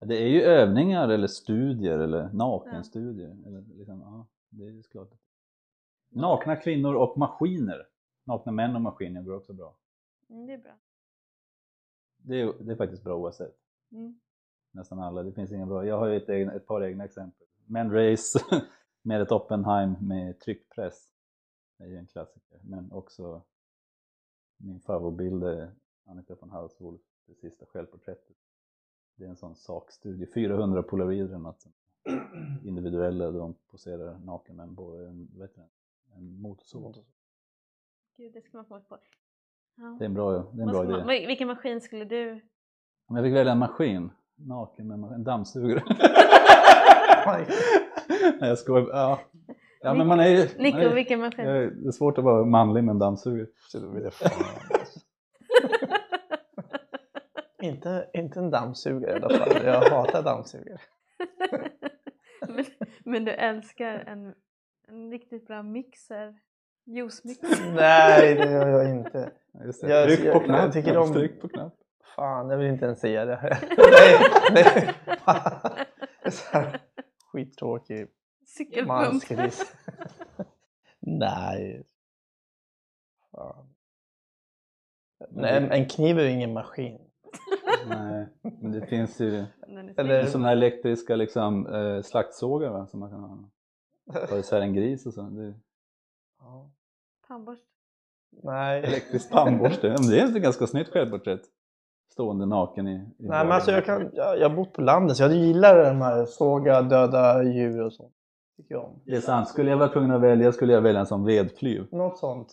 [0.06, 3.36] Det är ju övningar eller studier eller nakenstudier.
[3.46, 5.10] Eller liksom, ja, det är klart.
[6.08, 7.86] Nakna kvinnor och maskiner.
[8.24, 9.76] Nakna män och maskiner går också bra.
[10.30, 10.78] Mm, det är bra.
[12.16, 13.56] Det är, det är faktiskt bra oavsett.
[13.92, 14.20] Mm.
[14.70, 15.22] Nästan alla.
[15.22, 15.86] Det finns inga bra.
[15.86, 17.46] Jag har ju ett, egna, ett par egna exempel.
[17.66, 18.38] Men Race,
[19.06, 21.12] Med ett Oppenheim med tryckpress.
[21.78, 22.60] Det är ju en klassiker.
[22.62, 23.42] Men också
[24.56, 25.72] min favoritbild är
[26.04, 28.36] Annika von Hauswolf, det sista självporträttet.
[29.16, 31.64] Det är en sån sakstudie, 400 polaroider något.
[32.64, 35.48] Individuella, de poserar naken med en, bo- en, det,
[36.16, 36.96] en motorsåg.
[38.16, 38.98] Gud, det ska man komma på.
[39.76, 39.96] Ja.
[39.98, 41.04] Det är en bra, det är en bra man, idé.
[41.06, 42.40] vil- vilken maskin skulle du...
[43.06, 45.82] Om jag fick välja en maskin, naken med en dammsugare.
[48.40, 48.88] Nej jag skojar.
[48.92, 49.20] Ja.
[49.80, 50.38] ja men man är ju...
[50.38, 51.44] man Nico, är, vilken maskin?
[51.44, 53.46] det är svårt att vara manlig med en dammsugare.
[53.68, 55.00] Så då vill jag fan, alltså.
[57.64, 59.64] Inte, inte en dammsugare i alla fall.
[59.64, 60.78] Jag hatar dammsugare.
[62.48, 62.64] men,
[63.04, 64.34] men du älskar en,
[64.88, 66.34] en riktigt bra mixer.
[66.86, 67.72] Juicemixer.
[67.74, 69.32] Nej, det gör jag inte.
[69.82, 70.72] Jag- Tryck på jag- jag knapp.
[70.72, 71.74] tycker om- Tryck på knapp.
[72.16, 73.58] Fan, jag vill inte ens säga det.
[73.76, 74.18] nej,
[74.52, 74.94] nej.
[76.52, 76.80] Här
[77.32, 78.08] skittråkig
[78.86, 79.76] mansgris.
[81.00, 81.84] nej.
[83.30, 83.74] Fan.
[85.36, 86.98] En, en kniv är ju ingen maskin.
[87.88, 88.28] Nej,
[88.60, 89.44] men det finns ju
[89.96, 93.38] Eller- sådana här elektriska liksom, eh, slaktsågar va, som man kan ha.
[94.28, 95.22] Ta isär en gris och så.
[95.22, 95.54] Det
[96.40, 96.70] Ja.
[97.28, 97.64] Tandborste.
[98.42, 98.82] Nej.
[98.84, 99.88] elektrisk tandborste.
[99.88, 101.40] Men det är ett ganska snyggt självporträtt.
[102.12, 105.16] Stående naken i, i Nej men alltså jag, kan, jag, jag har bott på landet
[105.16, 108.12] så jag gillar de här såga döda djur och sånt.
[108.56, 109.00] Tycker jag om.
[109.04, 109.48] Det är sant.
[109.48, 111.86] Skulle jag vara tvungen att välja skulle jag välja en sån vedklyv.
[111.92, 112.48] Något sånt.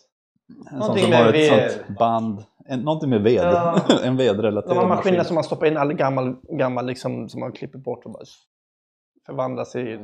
[0.71, 2.43] Någonting som med har ett sånt band.
[2.65, 3.43] En, någonting med ved.
[3.43, 3.81] Ja.
[4.03, 5.25] en vedrelaterad maskin.
[5.25, 8.23] som man stoppar in all gammal, gammal liksom, som man klipper bort och bara
[9.25, 9.99] förvandlas i...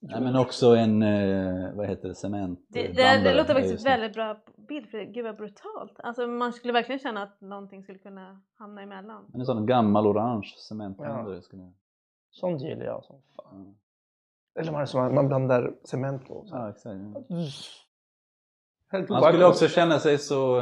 [0.00, 2.66] Nej, men också en, eh, vad heter det, cement.
[2.68, 4.36] Det, det, det låter Ja, faktiskt väldigt bra
[4.68, 5.92] bild för gud vad brutalt.
[5.98, 9.24] Alltså man skulle verkligen känna att någonting skulle kunna hamna emellan.
[9.28, 11.72] Men en sån gammal orange cementblandare skulle jag...
[12.30, 13.74] Sånt gillar jag som fan.
[14.54, 14.60] Ja.
[14.60, 16.44] Eller man, man, blandar cement på.
[16.46, 16.56] Så.
[16.56, 16.96] Ja, exakt.
[17.28, 17.36] ja.
[18.88, 20.58] Helt Man skulle också känna sig så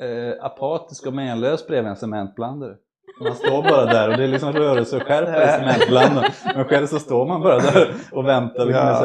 [0.00, 2.76] eh, apatisk och menlös bredvid en cementblandare.
[3.20, 6.32] Man står bara där och det är liksom rörelseskärpa i cementblandaren.
[6.54, 9.00] Men själv så står man bara där och väntar liksom Ja.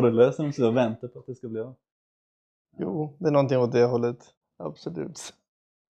[0.00, 1.76] det löser sig och väntar på att det ska bli av.
[2.78, 4.18] Jo, det är någonting åt det hållet.
[4.58, 5.34] Absolut.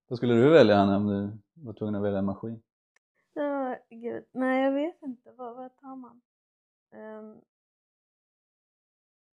[0.09, 2.63] Vad skulle du välja Hanna om du var tvungen att välja en maskin?
[3.35, 4.25] Ja, gud.
[4.33, 5.31] Nej, jag vet inte.
[5.37, 6.21] Vad, vad tar man?
[6.95, 7.41] Ehm,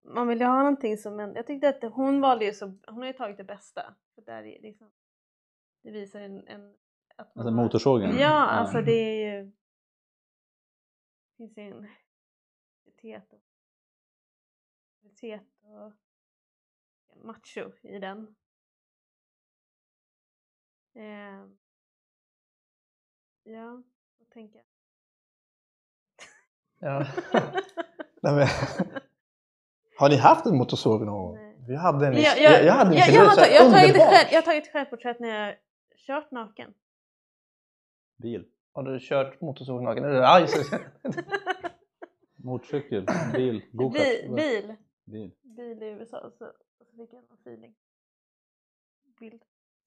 [0.02, 1.36] man vill ju ha någonting som en...
[1.36, 2.66] Jag tyckte att hon valde ju så...
[2.66, 3.96] Hon har ju tagit det bästa.
[4.16, 4.92] För där är liksom,
[5.84, 6.48] det visar en...
[6.48, 6.76] en
[7.16, 8.18] att Alltså motorsågen?
[8.18, 9.46] Ja, alltså det är ju...
[11.28, 11.88] Det finns ju en
[12.86, 13.40] identitet
[15.62, 15.86] och,
[17.08, 18.36] och macho i den.
[20.94, 21.58] Ehm,
[23.44, 23.84] ja,
[24.18, 24.66] vad tänker jag?
[26.80, 27.08] Ja.
[28.22, 28.48] Nej, men,
[30.00, 31.38] har ni haft en motorsåg någon gång?
[31.68, 33.90] Vi hade en jag, jag, jag hade en jag, jag, har tagit, jag, har tagit
[33.90, 34.14] underbart.
[34.14, 35.56] själv, jag har tagit självporträtt när jag
[36.08, 36.74] kört naken.
[38.18, 38.46] Bil?
[38.74, 40.04] Har du kört motorsåg naken?
[40.04, 40.48] Eller.
[42.44, 43.06] Motorcykel?
[43.34, 43.62] Bil?
[43.72, 44.04] Go-kart?
[44.06, 45.32] Bil, bil, Bil.
[45.44, 47.76] bil i USA så, så fick jag någon feeling.
[49.20, 49.42] Bild.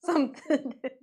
[0.06, 0.82] Samtidigt.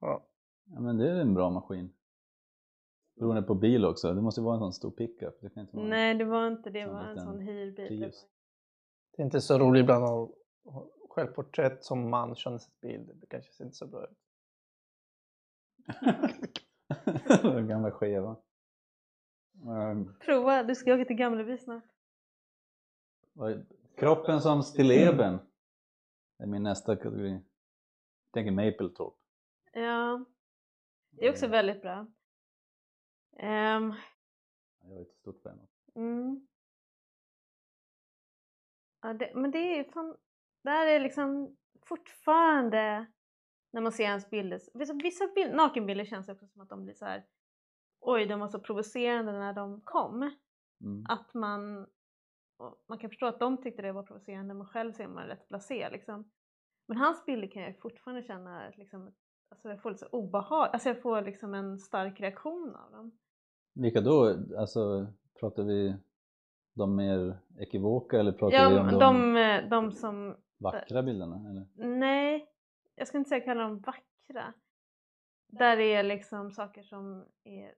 [0.00, 0.26] Ja.
[0.64, 1.92] Ja men det är en bra maskin.
[3.16, 5.40] Beroende på bil också, det måste vara en sån stor pickup.
[5.40, 5.86] Det kan inte vara...
[5.86, 7.74] Nej det var inte det, det var en sån hyrbil.
[7.76, 8.26] Det Prius.
[9.16, 10.30] Det är inte så roligt ibland att
[11.16, 13.10] självporträtt som man känner sitt bild.
[13.20, 14.18] Det kanske ser inte så bra ut.
[17.42, 18.36] Den gamla skeva.
[19.64, 21.84] Ehm, Prova, du ska åka till Gamleby snart.
[23.96, 25.38] Kroppen som stilleben.
[26.38, 27.30] Det är min nästa kategori.
[27.30, 29.14] Jag tänker Mapletorp.
[29.72, 30.24] Ja,
[31.10, 32.06] det är också väldigt bra.
[33.38, 33.94] Ehm,
[34.82, 35.66] Jag är ett stort fan.
[35.94, 36.46] mm.
[39.02, 40.16] ja, det, men det är ju fan,
[40.62, 43.06] där är liksom fortfarande
[43.72, 46.94] när man ser hans bilder, vissa, vissa bild, nakenbilder känns också som att de blir
[46.94, 47.26] så här.
[48.00, 50.22] oj de var så provocerande när de kom.
[50.80, 51.04] Mm.
[51.08, 51.86] Att man,
[52.88, 55.90] man kan förstå att de tyckte det var provocerande men själv ser man rätt blasé
[55.90, 56.30] liksom.
[56.88, 59.14] Men hans bilder kan jag fortfarande känna liksom,
[59.50, 63.18] alltså jag får lite så obehag, alltså jag får liksom en stark reaktion av dem.
[63.76, 64.36] Vilka då?
[64.58, 65.06] Alltså,
[65.40, 65.94] pratar vi
[66.74, 71.50] de mer ekivoka eller pratar Ja, vi om de, de, eh, de som, vackra bilderna?
[71.50, 71.66] Eller?
[71.88, 72.48] nej,
[72.94, 74.54] jag ska inte säga kalla dem vackra.
[75.48, 77.74] Där är liksom saker som är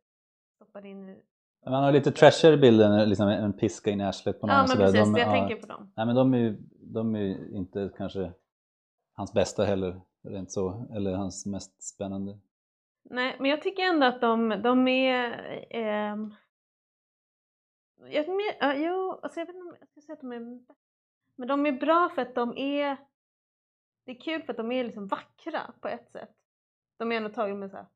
[0.55, 1.23] stoppade in i...
[1.65, 4.57] Man har lite trashigare bilder, när liksom en piska in i arslet på någon.
[4.57, 5.93] Ja men precis, de, jag ja, tänker på dem.
[5.97, 8.33] Nej men de är ju de är inte kanske
[9.13, 12.39] hans bästa heller, rent så, eller hans mest spännande.
[13.11, 15.67] Nej, men jag tycker ändå att de, de är...
[15.71, 16.35] ehm,
[17.97, 20.61] jag, men- ja, jo, alltså jag vet inte om jag ska säga att de är
[21.37, 22.97] men de är bra för att de är
[24.05, 26.35] det är kul för att de är liksom vackra på ett sätt.
[26.97, 27.87] De är ändå tagna med så här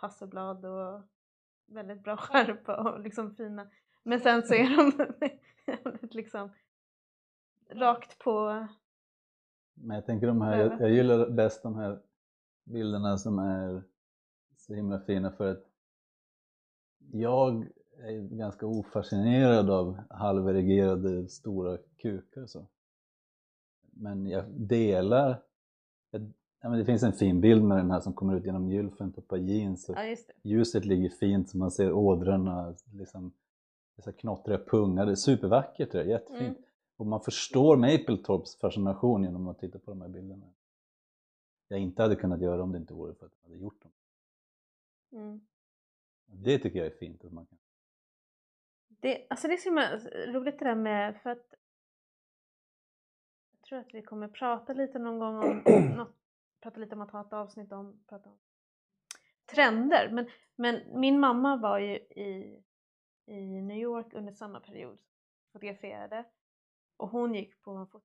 [0.00, 1.02] passelblad och
[1.66, 3.70] väldigt bra skärpa och liksom fina.
[4.02, 5.06] Men sen så är de
[5.66, 6.50] jävligt liksom
[7.70, 8.66] rakt på
[9.74, 12.02] Men jag tänker de här, jag, jag gillar bäst de här
[12.64, 13.82] bilderna som är
[14.70, 15.64] så himla fina för att
[17.12, 17.66] jag
[17.98, 22.66] är ganska ofascinerad av halverigerade stora kukar så.
[23.90, 25.42] Men jag delar,
[26.10, 28.68] jag, ja, men det finns en fin bild med den här som kommer ut genom
[28.68, 33.32] gylfen på ett par jeans och Ja ljuset ligger fint så man ser ådrorna, liksom
[33.96, 36.58] dessa knottriga pungar, det är supervackert det är, jättefint.
[36.58, 36.62] Mm.
[36.96, 40.46] Och man förstår Mapletorps fascination genom att titta på de här bilderna.
[41.68, 43.92] Jag inte hade kunnat göra om det inte vore för att jag hade gjort dem.
[45.12, 45.40] Mm.
[46.26, 47.24] Det tycker jag är fint.
[47.24, 47.58] Att man kan.
[48.88, 49.98] Det, alltså det är så himla
[50.32, 51.54] roligt det där med för att
[53.52, 55.62] jag tror att vi kommer prata lite någon gång om
[55.96, 56.16] något,
[56.60, 58.38] prata lite om att ha ett avsnitt om, prata om
[59.46, 60.10] trender.
[60.12, 62.62] Men, men min mamma var ju i,
[63.26, 64.98] i New York under samma period,
[65.52, 66.24] fotograferade
[66.96, 68.04] och hon gick på en fot-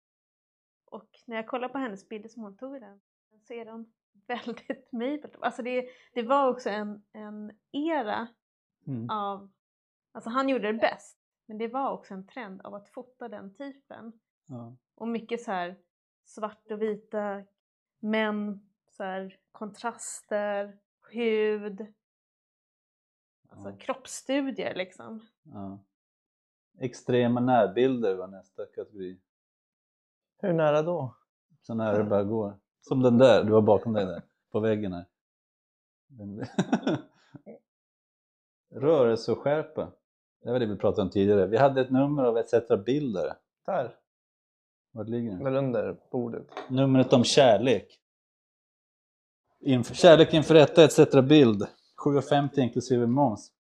[0.86, 3.02] och när jag kollar på hennes bilder som hon tog i den
[3.42, 3.94] så är de
[4.46, 5.44] väldigt Mapletop.
[5.44, 8.28] Alltså det, det var också en, en era
[8.88, 9.10] Mm.
[9.10, 9.52] av,
[10.12, 13.54] alltså han gjorde det bäst, men det var också en trend av att fota den
[13.56, 14.20] typen.
[14.46, 14.76] Ja.
[14.96, 15.80] Och mycket så här
[16.26, 17.44] svart och vita
[18.00, 20.80] män, så här kontraster,
[21.12, 21.94] hud,
[23.50, 23.78] alltså Ja.
[23.78, 25.28] kroppsstudier liksom.
[25.44, 25.84] Ja.
[26.80, 29.22] Extrema närbilder var nästa kategori.
[30.38, 31.16] Hur nära då?
[31.62, 32.60] Så nära det bara går.
[32.88, 34.22] Som den där, du var bakom dig där,
[34.52, 35.06] på väggen här.
[36.08, 36.46] Den-
[38.76, 39.92] Rörelse och skärpa.
[40.44, 41.48] Det var det vi pratade om tidigare.
[41.48, 42.54] Vi hade ett nummer av ETC
[42.86, 43.34] Bilder.
[43.66, 43.96] Där,
[44.92, 45.44] Vart ligger den?
[45.44, 46.48] där under bordet.
[46.70, 48.00] Numret om kärlek.
[49.60, 51.00] Inf kärlek inför rätta etc.
[51.30, 51.68] bild.
[52.06, 53.52] 7,50 inklusive moms.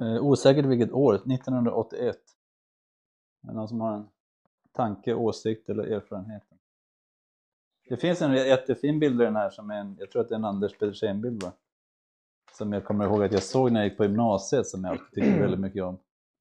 [0.00, 2.16] Eh, osäkert vilket år, 1981.
[3.42, 4.08] Är det någon som har en
[4.72, 6.42] tanke, åsikt eller erfarenhet?
[7.88, 10.34] Det finns en jättefin bild i den här som är en, jag tror att det
[10.34, 11.52] är en Anders Petersen-bild va?
[12.52, 15.06] Som jag kommer ihåg att jag såg när jag gick på gymnasiet som jag alltid
[15.12, 15.98] tyckte väldigt mycket om.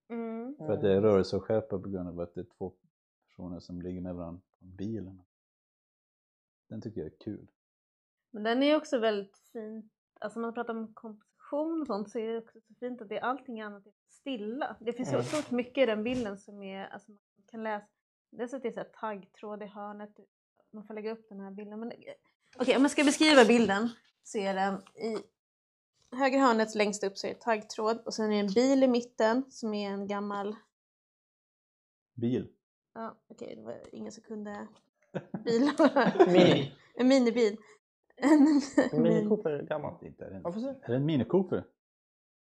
[0.10, 0.56] Mm.
[0.58, 2.74] För att det är rörelse och skärpa på grund av att det är två
[3.28, 5.22] personer som ligger med varandra på bilen.
[6.70, 7.48] Den tycker jag är kul.
[8.32, 12.28] Men den är också väldigt fin, alltså man pratar om komposition och sånt så är
[12.28, 14.78] det också så fint att det är allting annat är stilla.
[14.80, 15.26] Det finns så Mm.
[15.28, 17.20] otroligt mycket i den bilden som är, alltså man
[17.52, 17.88] kan läsa,
[18.32, 20.20] dels att det är så här taggtråd i hörnet,
[20.72, 21.80] man får lägga upp den här bilden.
[21.80, 21.92] Men
[22.58, 23.90] okej, om jag ska beskriva bilden
[24.24, 25.18] så är den i
[26.16, 28.88] högra hörnet längst upp så är det taggtråd och sen är det en bil i
[28.88, 30.56] mitten som är en gammal
[32.14, 32.48] Bil.
[32.94, 34.68] Ja, okej, det var ingen som kunde
[35.46, 35.72] bil.
[36.28, 36.74] Mini.
[36.96, 37.58] en minibil.
[38.92, 40.04] En Mini Cooper är gammalt.
[40.04, 40.70] Inte är, det en, så?
[40.70, 41.64] är det en Mini Cooper?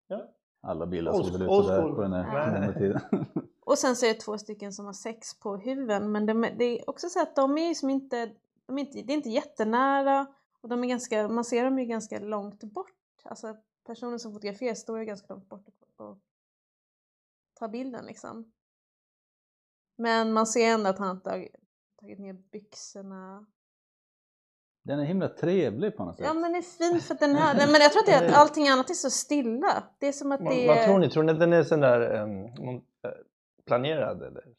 [0.07, 0.29] Ja.
[0.61, 2.61] Alla bilar såg väl ut sådär på den här Nej.
[2.61, 3.01] gamla tiden.
[3.65, 6.65] Och sen så är det två stycken som har sex på huven men de, det
[6.65, 8.31] är också så att de är ju som inte,
[8.67, 10.27] de är inte, det är inte jättenära
[10.61, 12.91] och de är ganska, man ser dem ju ganska långt bort.
[13.23, 16.19] Alltså personen som fotograferar står ju ganska långt bort och, och
[17.55, 18.53] tar bilden liksom.
[19.97, 21.57] Men man ser ändå att han har tagit,
[22.01, 23.47] tagit ner byxorna.
[24.83, 26.27] Den är himla trevlig på något sätt.
[26.27, 28.29] Ja men det är fint för att den här, men jag tror att det är
[28.29, 29.85] att allting annat är så stilla.
[29.99, 30.85] Det är som att Vad, det vad är...
[30.85, 31.11] tror ni?
[31.11, 32.83] Tror ni att den är sån där um,
[33.67, 34.55] planerad eller?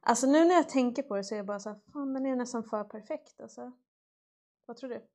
[0.00, 2.26] Alltså nu när jag tänker på det så är jag bara så här, fan den
[2.26, 3.72] är nästan för perfekt alltså.
[4.66, 5.06] Vad tror du?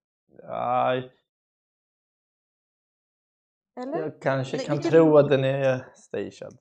[0.41, 0.93] Ja,
[3.75, 3.99] Eller?
[3.99, 6.57] jag kanske kan vilket- tro att den är stagead.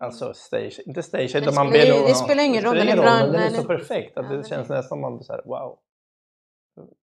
[0.00, 2.96] Alltså stage, inte det utan man spelar ber då- det spelar ingen roll, den är
[2.96, 5.78] bra den är så perfekt att Ja, det känns nästan som man så här, wow.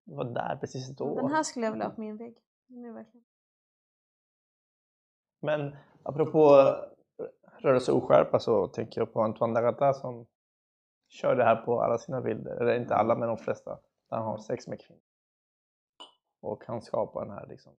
[0.04, 1.15] Det var där precis då.
[1.15, 2.38] Den här skulle jag vilja ha på min vägg.
[2.67, 3.26] Verkligen...
[5.41, 6.76] Men apropå
[7.58, 10.26] rörelse och oskärpa så tänker jag på Antoine Dagata som
[11.08, 13.80] kör det här på alla sina bilder, eller inte alla men de flesta,
[14.10, 15.01] där han har sex med kvinnor.
[16.39, 17.74] Och han skapar den här liksom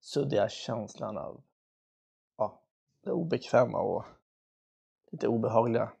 [0.00, 1.42] suddiga känslan av
[2.36, 2.62] ja,
[3.02, 4.04] det obekväma och
[5.10, 5.92] lite obehagliga,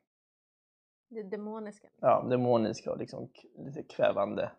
[1.08, 1.88] Det demoniska.
[2.00, 4.52] ja, demoniska och liksom lite kvävande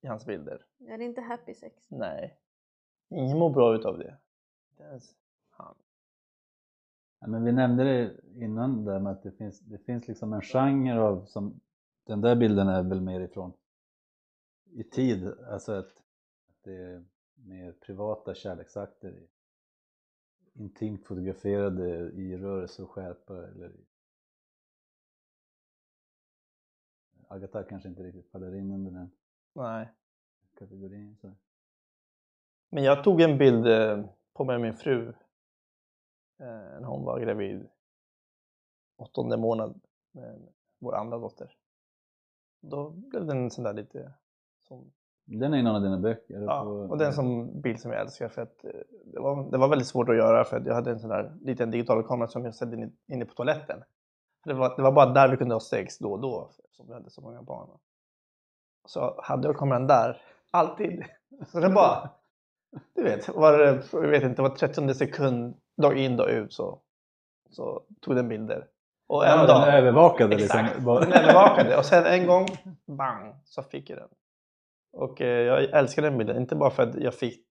[0.00, 0.66] i hans bilder.
[0.78, 1.86] Ja, det är inte happy sex.
[1.88, 2.38] Nej,
[3.08, 4.18] ingen mår bra utav det.
[4.70, 5.16] Inte ens.
[7.22, 10.42] Ja, men vi nämnde det innan där med att det finns, det finns liksom en
[10.42, 11.60] genre av som
[12.06, 13.52] den där bilden är väl mer ifrån
[14.72, 15.86] i tid, alltså att,
[16.48, 17.04] att det är
[17.34, 19.28] mer privata kärleksakter i,
[20.52, 23.86] intimt fotograferade i rörelse och skärpa eller i...
[27.28, 29.10] Agatha kanske inte riktigt faller in under den
[29.52, 29.88] Nej.
[30.58, 31.16] kategorin.
[31.20, 31.34] Så.
[32.70, 35.12] Men jag tog en bild eh, på mig och min fru
[36.38, 37.68] när hon var gravid.
[38.96, 39.80] Åttonde månad
[40.12, 41.54] med vår andra dotter.
[42.60, 44.12] Då blev den sån där lite
[44.68, 44.92] som
[45.24, 46.40] Den är i någon av dina böcker?
[46.40, 48.70] Ja, på- och det är en sån bild som jag älskar för att eh,
[49.04, 51.36] det var, det var väldigt svårt att göra för att jag hade en sån där
[51.40, 53.82] liten digital kamera som jag ställde in, inne på toaletten.
[54.44, 56.94] Det, var, det var bara där vi kunde ha sex då och då eftersom vi
[56.94, 57.78] hade så många barn.
[58.84, 60.20] Så hade jag kameran där,
[60.50, 61.04] alltid.
[61.46, 62.10] Så det bara,
[62.94, 63.58] du vet, var
[63.92, 66.80] jag vet inte, var 30 sekund, dag in dag ut så,
[67.50, 68.68] så tog den bilder.
[69.06, 70.64] Och en Ja, dag, den övervakade Exakt.
[70.68, 70.84] liksom.
[70.84, 72.46] Bara- den övervakade och sen en gång,
[72.86, 74.08] bang, så fick jag den.
[74.92, 77.46] Och eh, jag älskar den bilden, inte bara för att jag fick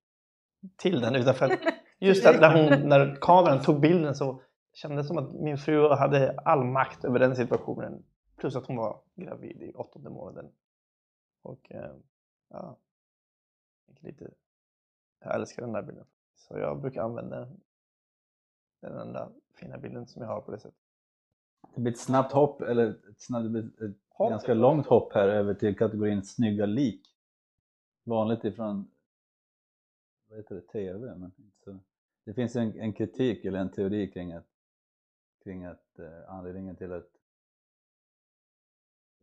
[0.77, 1.59] till den utan för att
[1.99, 4.41] just att när, hon, när kameran tog bilden så
[4.73, 8.03] kändes det som att min fru hade all makt över den situationen.
[8.37, 10.51] Plus att hon var gravid i åttonde månaden.
[11.43, 11.91] Och eh,
[12.49, 12.77] ja,
[14.01, 14.31] lite,
[15.23, 16.05] jag älskar den där bilden.
[16.35, 17.59] Så jag brukar använda den,
[18.81, 20.79] den enda fina bilden som jag har på det sättet.
[21.75, 24.29] Det blir ett snabbt hopp, eller ett, snabbt, det ett Hopp.
[24.29, 27.07] ganska långt hopp här över till kategorin snygga lik.
[28.03, 28.91] Vanligt ifrån
[30.29, 31.15] vad heter det, TV.
[31.15, 31.31] Men
[31.63, 31.79] så.
[32.23, 34.47] Det finns en, en kritik eller en teori kring att,
[35.43, 37.09] kring att eh, anledningen till att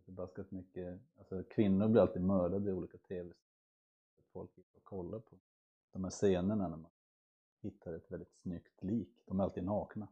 [0.05, 3.33] förbaskat mycket, alltså kvinnor blir alltid mördade i olika TV
[4.39, 5.37] folk får kolla på
[5.93, 6.91] de här scenerna när man
[7.63, 9.09] hittar ett väldigt snyggt lik.
[9.27, 10.09] De är alltid nakna.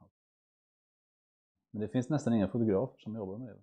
[1.70, 3.62] Men det finns nästan inga fotografer som jobbar med det.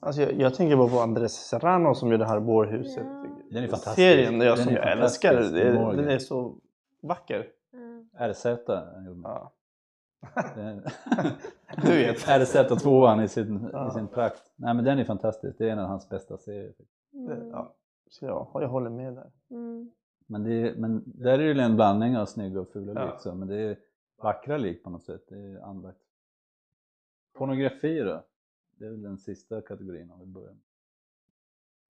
[0.00, 3.06] Alltså jag, jag tänker bara på Andres Serrano som gör det här Bårhuset.
[3.06, 3.26] Ja.
[3.50, 3.96] Den är fantastisk.
[3.96, 5.34] Serien jag, Den som är jag älskar.
[5.96, 6.56] Den är så
[7.00, 7.46] vacker.
[7.72, 8.08] Mm.
[8.18, 8.44] RZ
[9.06, 9.20] gjorde.
[9.24, 9.52] Ja.
[11.76, 12.28] Du vet.
[12.28, 13.88] RZ tvåan i sin, Ja.
[13.88, 14.52] i sin prakt.
[14.56, 15.58] Nej men den är fantastisk.
[15.58, 16.74] Det är en av hans bästa serier.
[17.14, 17.48] Mm.
[17.48, 17.74] ja.
[18.10, 19.30] Så jag, jag håller med där.
[19.50, 19.90] Mm.
[20.30, 23.12] Men, det är, men där är det ju en blandning av snygga och fula Ja.
[23.12, 23.20] lik.
[23.20, 23.78] Så, men det är
[24.16, 25.22] vackra lik på något sätt.
[25.28, 26.00] Det är andakt.
[27.32, 28.24] Pornografi då?
[28.70, 30.62] Det är väl den sista kategorin om vi börjar med.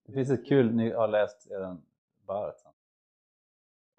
[0.06, 1.82] Det finns ett kul, ni har läst eran
[2.26, 2.66] Barth.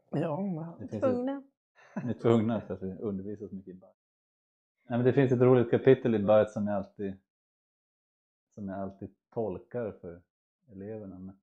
[0.10, 1.44] Ja, Det finns ett, Tvungna.
[2.04, 3.96] ni är tvungna för att vi undervisar så mycket i Barth.
[4.88, 7.14] Nej, men det finns ett roligt kapitel i Barth som jag alltid
[8.54, 10.22] som jag alltid tolkar för
[10.72, 11.20] eleverna.
[11.20, 11.40] Men,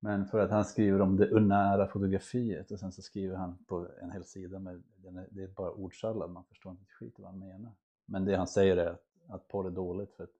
[0.00, 3.88] men för att han skriver om det unära fotografiet och sen så skriver han på
[4.00, 4.82] en hel sida med,
[5.30, 7.72] det är bara ordsallad, man förstår inte skit vad han menar.
[8.04, 10.30] Men det han säger är att, att porr är dåligt för att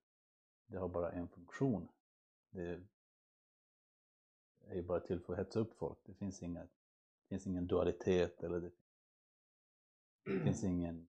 [0.67, 1.87] det har bara en funktion.
[2.51, 2.81] Det
[4.67, 5.97] är ju bara till för att hetsa upp folk.
[6.05, 6.69] Det finns, inga, det
[7.29, 8.71] finns ingen dualitet eller det,
[10.23, 11.07] det finns ingen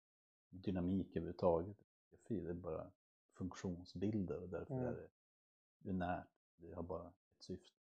[0.51, 1.77] dynamik överhuvudtaget.
[2.29, 2.91] Det är bara
[3.35, 4.87] funktionsbilder och därför Mm.
[4.87, 5.09] är det
[5.91, 6.27] unärt.
[6.57, 7.82] Det har bara ett syfte.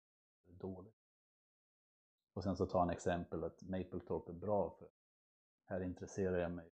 [0.49, 0.95] Dåligt.
[2.33, 4.89] Och sen så tar han exempel att Mapletorp är bra för
[5.69, 6.71] här intresserar jag mig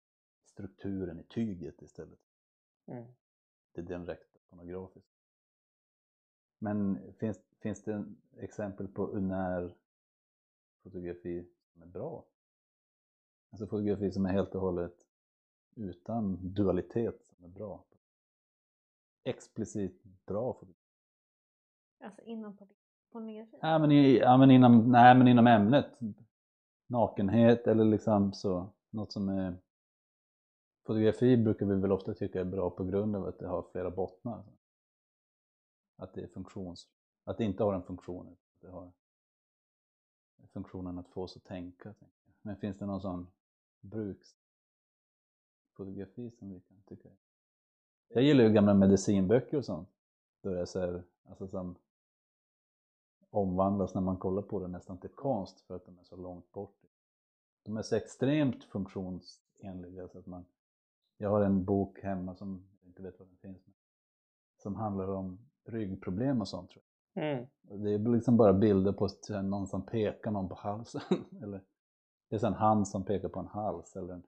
[0.43, 2.20] strukturen i tyget istället.
[2.86, 3.05] Mm.
[3.72, 5.09] Det är direkt pornografiskt.
[6.59, 9.78] Men finns, finns det en exempel på unär
[10.84, 12.26] fotografi som är bra?
[13.49, 15.07] Alltså fotografi som är helt och hållet
[15.76, 17.86] utan dualitet som är bra.
[19.24, 20.80] Explicit bra fotografi.
[21.99, 22.78] Alltså inom porn-
[23.12, 23.57] pornografi.
[23.62, 25.99] Ja, men, i, ja, men, inom, nej, men inom ämnet.
[26.88, 28.74] Nakenhet eller liksom så.
[28.89, 29.57] Något som är...
[30.86, 33.91] Fotografi brukar vi väl ofta tycka är bra på grund av att det har flera
[33.91, 34.43] bottnar.
[35.97, 36.89] Att det är funktions...
[37.24, 38.28] Att det inte har en funktion.
[38.28, 38.91] utan att Det har
[40.53, 41.95] funktionen att få oss att tänka.
[42.41, 43.28] Men finns det någon sån
[43.82, 47.16] bruksfotografi som vi kan tycka är...
[48.07, 49.89] Jag gillar ju gamla medicinböcker och sånt.
[50.41, 51.76] Då är så här, alltså som
[53.30, 56.51] omvandlas när man kollar på det nästan till konst för att de är så långt
[56.51, 56.75] bort.
[57.63, 60.45] De är så extremt funktionsenliga så att man...
[61.17, 63.75] Jag har en bok hemma som jag inte vet var den finns men,
[64.57, 67.38] som handlar om ryggproblem och sånt tror Mm.
[67.38, 67.71] jag.
[67.71, 69.07] Och Det är liksom bara bilder på
[69.43, 71.01] någon som pekar någon på halsen.
[71.43, 71.61] eller
[72.30, 74.23] det är en hand som pekar på en hals eller en,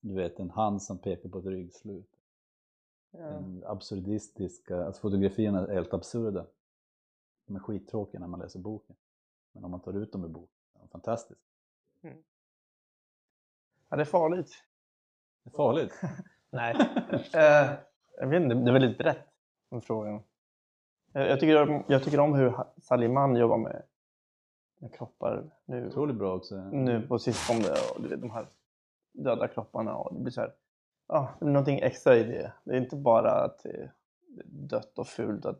[0.00, 2.10] du vet en hand som pekar på ett ryggslut.
[3.10, 3.18] Ja.
[3.18, 6.46] Den absurdistiska, alltså fotografierna är helt absurda.
[7.48, 8.96] De är skittråkiga när man läser boken.
[9.52, 11.42] Men om man tar ut dem ur boken, är de fantastiska.
[13.88, 14.64] ja, det är farligt.
[15.42, 16.00] Det är farligt.
[16.50, 16.76] Nej.
[17.34, 17.70] Eh,
[18.18, 19.26] jag vet inte, det är väldigt brett
[19.68, 20.22] med frågan.
[21.12, 23.82] Jag, tycker jag tycker om hur Saliman jobbar med,
[24.78, 26.56] med kroppar nu, Otroligt bra också.
[26.56, 27.68] nu på sistone.
[27.94, 28.48] Och du vet, de här
[29.12, 30.54] döda kropparna och det blir så här,
[31.38, 32.52] det är någonting extra i det.
[32.64, 33.92] Det är inte bara att det är
[34.44, 35.56] dött och fult och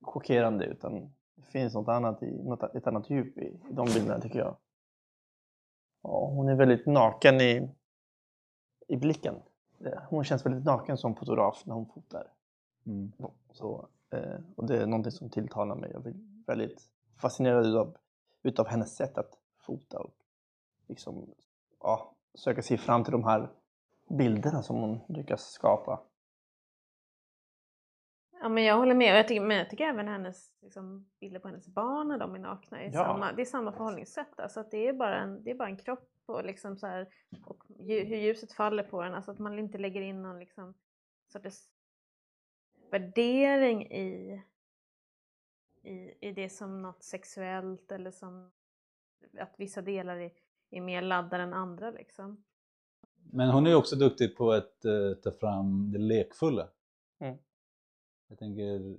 [0.00, 4.20] chockerande utan det finns något annat i, något, ett annat djup i, i de bilderna
[4.20, 4.56] tycker jag.
[6.02, 7.70] Ja, hon är väldigt naken i,
[8.88, 9.34] i blicken.
[10.08, 12.32] Hon känns väldigt naken som fotograf när hon fotar.
[12.86, 13.12] Mm.
[13.50, 15.90] Så, eh, och det är någonting som tilltalar mig.
[15.92, 16.14] Jag blir
[16.46, 16.82] väldigt
[17.20, 17.96] fascinerad utav,
[18.42, 20.14] utav hennes sätt att fota och
[20.86, 21.34] liksom,
[21.80, 23.50] ja, söka sig fram till de här
[24.08, 26.00] bilderna som hon lyckas skapa.
[28.46, 31.40] Ja men jag håller med och jag tycker, men jag tycker även hennes liksom, bilder
[31.40, 33.04] på hennes barn när de är nakna är Ja.
[33.04, 34.40] samma, det är samma förhållningssätt.
[34.40, 37.08] Alltså att det är bara en, det är bara en kropp och, liksom så här,
[37.44, 39.14] och hur ljuset faller på den.
[39.14, 40.74] Alltså att man inte lägger in någon liksom,
[41.32, 41.68] sorts
[42.90, 44.42] värdering i,
[45.82, 48.50] i, i det som något sexuellt eller som
[49.38, 50.32] att vissa delar är,
[50.70, 52.44] är mer laddade än andra liksom.
[53.32, 56.68] Men hon är ju också duktig på att eh, ta fram det lekfulla.
[57.18, 57.38] Mm.
[58.28, 58.96] Jag tänker,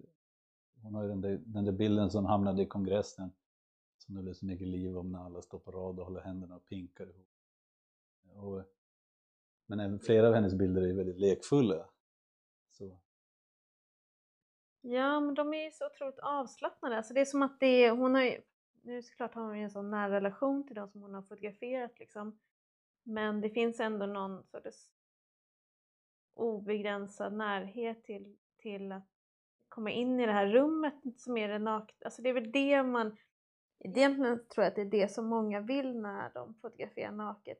[0.81, 3.31] hon har ju den där, den där bilden som hamnade i kongressen
[3.97, 6.55] som det blev så mycket liv om när alla står på rad och håller händerna
[6.55, 7.27] och pinkar ihop.
[8.33, 8.63] Och,
[9.65, 11.89] men även flera av hennes bilder är väldigt lekfulla.
[12.71, 12.99] Så,
[14.81, 16.97] Ja, men de är ju så otroligt avslappnade.
[16.97, 18.41] Alltså det är som att det är, hon har ju,
[18.81, 21.99] nu såklart har hon ju en sån nära relation till de som hon har fotograferat
[21.99, 22.39] liksom.
[23.03, 24.89] Men det finns ändå någon sorts
[26.33, 29.16] obegränsad närhet till, till att
[29.77, 32.05] komma in i det här rummet som är det nakna.
[32.05, 33.17] Alltså det är väl det man,
[33.79, 37.57] egentligen tror jag att det är det som många vill när de fotograferar naket.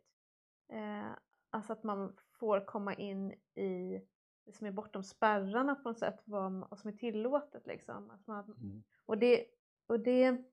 [0.70, 1.11] Eh,
[1.49, 4.01] alltså att man får komma in i
[4.45, 8.11] det som är bortom spärrarna på något sätt, vad, vad som är tillåtet liksom.
[8.11, 8.84] Att man, mm.
[9.05, 9.45] och det,
[9.88, 10.43] och det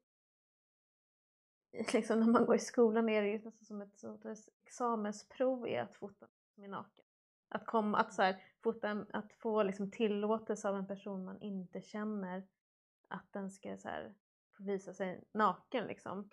[1.92, 5.76] liksom när man går i skolan är det ju nästan som ett sorts examensprov i
[5.76, 7.04] att fota som är naken.
[7.48, 11.82] Att, komma, att, så här, fota, att få liksom tillåtelse av en person man inte
[11.82, 12.46] känner
[13.08, 14.14] att den ska så här,
[14.58, 16.30] visa sig naken liksom.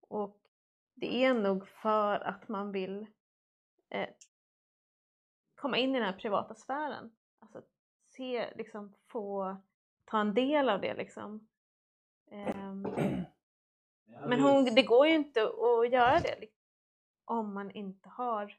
[0.00, 0.40] Och
[0.94, 3.06] det är nog för att man vill
[3.88, 4.08] eh,
[5.54, 7.12] komma in i den här privata sfären.
[7.38, 7.62] Alltså
[8.08, 9.56] se, liksom få
[10.04, 11.48] ta en del av det liksom.
[12.30, 12.82] Ehm,
[14.26, 16.60] men hon, det går ju inte att göra det liksom,
[17.24, 18.58] om man inte har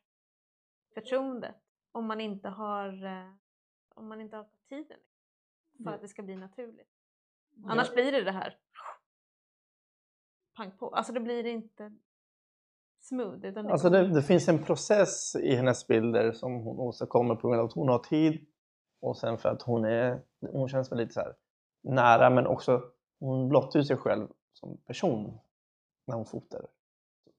[0.93, 1.70] förtroendet.
[1.91, 3.33] Om man inte har, eh,
[3.89, 4.99] om man inte har tiden
[5.83, 6.89] för att det ska bli naturligt.
[7.65, 8.57] Annars blir det det här
[10.55, 10.89] pang på.
[10.89, 11.91] Alltså det blir inte
[12.99, 13.45] smooth.
[13.45, 17.47] Utan det Alltså det, det finns en process i hennes bilder som hon åstadkommer på
[17.47, 18.47] grund av att hon har tid
[19.01, 20.21] och sen för att hon, är,
[20.51, 21.35] hon känns väldigt så här
[21.83, 22.81] nära men också
[23.19, 25.39] hon blottar sig själv som person
[26.07, 26.67] när hon fotar.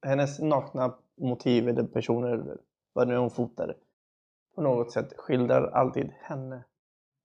[0.06, 2.58] Hennes nakna motiv eller personer
[2.92, 3.76] vad nu hon fotar
[4.54, 6.64] på något sätt skildrar alltid henne.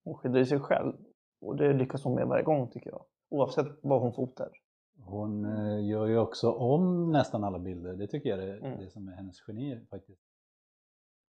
[0.03, 0.93] Hon skildrar sig själv
[1.39, 3.05] och det lyckas hon med varje gång tycker jag.
[3.29, 4.51] Oavsett vad hon fotar.
[4.99, 7.93] Hon eh, gör ju också om nästan alla bilder.
[7.93, 8.79] Det tycker jag är Mm.
[8.79, 10.21] det som är hennes geni faktiskt.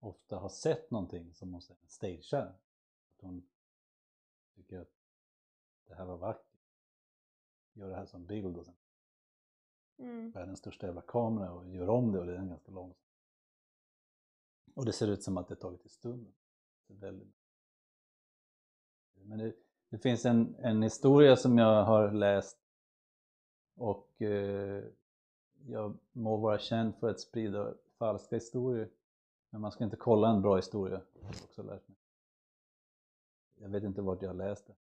[0.00, 2.46] Ofta har sett någonting som hon sen stagear.
[2.46, 3.46] Att hon
[4.56, 4.88] tycker att
[5.88, 6.44] det här var vackert.
[7.72, 8.74] Gör det här som bild och sen
[10.00, 10.30] Mm.
[10.30, 13.07] världens största jävla kamera och gör om det och det är ganska långsamt.
[14.74, 16.32] Och det ser ut som att det tagit i stunden.
[16.86, 17.20] Det.
[19.14, 19.52] Men det,
[19.88, 22.58] det finns en, en historia som jag har läst
[23.74, 24.84] och eh,
[25.66, 28.90] jag må vara känd för att sprida falska historier.
[29.50, 31.00] Men man ska inte kolla en bra historia.
[31.20, 31.98] jag också lärt mig.
[33.54, 34.74] Jag vet inte vart jag har läst det.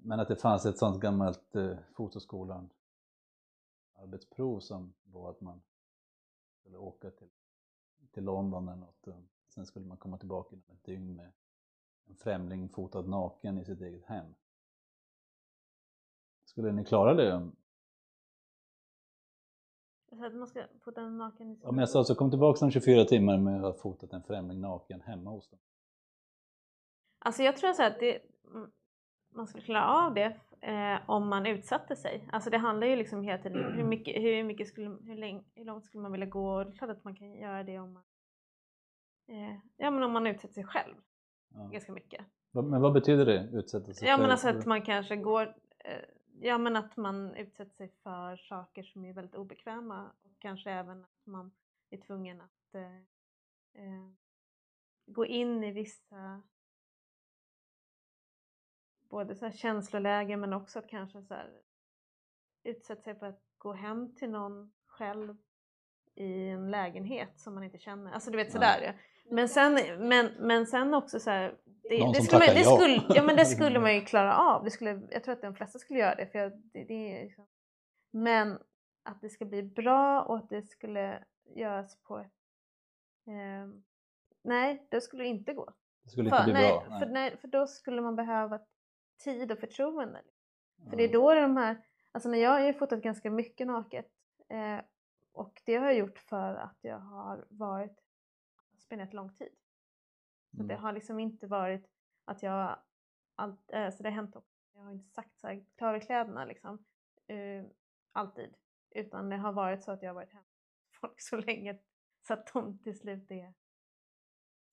[0.00, 2.70] Men att det fanns ett sånt gammalt eh, fotoskolan
[4.02, 5.62] arbetsprov som var att man
[6.68, 7.28] skulle åka till,
[8.10, 9.08] till London eller något
[9.48, 11.32] sen skulle man komma tillbaka inom ett dygn med
[12.06, 14.34] en främling fotad naken i sitt eget hem.
[16.44, 17.50] Skulle ni klara det?
[20.08, 22.70] Så att man ska fota en naken i Om jag sa så kom tillbaka om
[22.70, 25.58] 24 timmar med att ha fotat en främling naken hemma hos dem.
[27.18, 28.22] Alltså jag tror så att det,
[29.28, 32.28] man skulle klara av det eh, om man utsatte sig.
[32.32, 35.64] Alltså det handlar ju liksom hela tiden hur mycket, hur mycket skulle, hur, länge, hur
[35.64, 36.54] långt skulle man vilja gå?
[36.54, 38.02] Och det är klart att man kan göra det om man,
[39.28, 40.94] eh, ja men om man utsätter sig själv
[41.54, 41.68] Ja.
[41.72, 42.24] ganska mycket.
[42.50, 43.48] Men vad betyder det?
[43.52, 44.30] Utsätta sig Ja men själv?
[44.32, 45.42] alltså att man kanske går,
[45.84, 46.04] eh,
[46.40, 51.04] ja men att man utsätter sig för saker som är väldigt obekväma och kanske även
[51.04, 51.50] att man
[51.90, 52.96] är tvungen att eh,
[53.84, 54.10] eh,
[55.06, 56.42] gå in i vissa
[59.10, 61.50] både så här känslolägen men också att kanske så här
[62.64, 65.36] utsätta sig för att gå hem till någon själv
[66.14, 68.12] i en lägenhet som man inte känner.
[68.12, 68.82] Alltså du vet sådär.
[68.82, 68.92] ja.
[69.30, 69.74] Men sen,
[70.08, 73.36] men, men sen också så här, det, Någon det, skulle man, det, skulle, ja, men
[73.36, 74.64] det skulle man ju klara av.
[74.64, 76.26] Det skulle, jag tror att de flesta skulle göra det.
[76.26, 77.46] För jag, det, det är liksom,
[78.10, 78.58] men
[79.02, 82.32] att det ska bli bra och att det skulle göras på ett...
[83.26, 83.84] ehm,
[84.44, 85.74] nej, det skulle inte gå.
[86.02, 86.98] Det skulle inte För, bli nej, bra.
[86.98, 88.60] För, nej, för då skulle man behöva
[89.18, 90.22] tid och förtroende.
[90.90, 94.06] För det är då de här, alltså när jag har ju fotat ganska mycket naket
[94.48, 94.80] eh,
[95.32, 97.98] och det har jag gjort för att jag har varit,
[98.78, 99.52] spenderat lång tid.
[100.56, 100.82] Så det Mm.
[100.82, 101.86] har liksom inte varit
[102.24, 102.78] att jag,
[103.34, 106.44] allt, eh, så det har hänt också, jag har inte sagt så här, över kläderna
[106.44, 106.84] liksom,
[107.26, 107.64] eh,
[108.12, 108.54] alltid.
[108.90, 110.44] Utan det har varit så att jag har varit hemma
[111.00, 111.78] folk så länge
[112.26, 113.54] så att de till slut är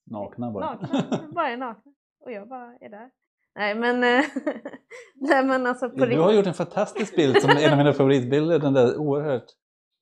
[0.04, 0.74] Nakna bara.
[0.76, 1.94] nakna, bara är nakna.
[2.18, 3.12] Och jag bara är där.
[3.56, 4.26] Nej men, eh,
[5.16, 8.60] nej men alltså på Du har gjort en fantastisk bild som en av mina favoritbilder.
[8.60, 9.46] Den där oerhört,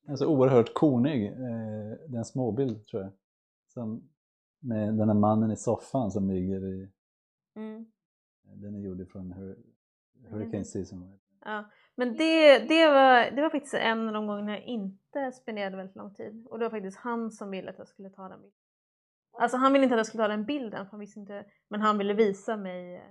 [0.02, 1.26] den är så oerhört konig.
[1.26, 3.12] Eh, det är en småbild tror jag.
[3.68, 4.08] Som,
[4.60, 6.90] med den här mannen i soffan som ligger i,
[7.56, 7.86] Mm.
[8.42, 9.56] den är gjord från Hur,
[10.30, 11.18] Hurricane Season.
[11.44, 15.76] Ja, men det, det, var, det var faktiskt en av de gångerna jag inte spenderade
[15.76, 16.46] väldigt lång tid.
[16.50, 18.58] Och det var faktiskt han som ville att jag skulle ta den bilden.
[19.38, 21.80] Alltså han ville inte att jag skulle ta den bilden, för han visste inte, men
[21.80, 23.02] han ville visa mig eh,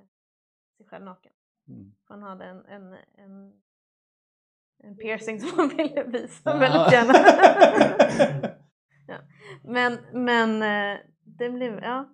[0.83, 1.33] sig själv naken.
[1.67, 1.95] Mm.
[2.03, 3.61] Han hade en, en, en,
[4.77, 6.57] en piercing som han ville visa Ja.
[6.57, 7.13] väldigt gärna.
[9.07, 9.17] ja.
[9.63, 12.09] Men, men eh, det blev, ja.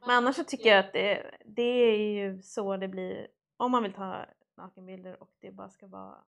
[0.00, 3.82] Men annars så tycker jag att det, det är ju så det blir om man
[3.82, 6.24] vill ta nakenbilder och det bara ska vara,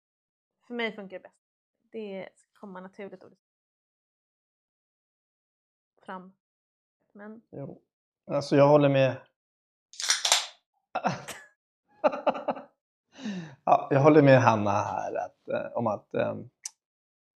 [0.66, 1.40] för mig funkar det bäst.
[1.92, 3.32] Det ska komma naturligt och
[6.02, 6.32] fram.
[7.12, 7.82] Men Jo.
[8.26, 9.16] Alltså jag håller med.
[13.64, 16.34] ja, jag håller med Hanna här att, eh, om att eh,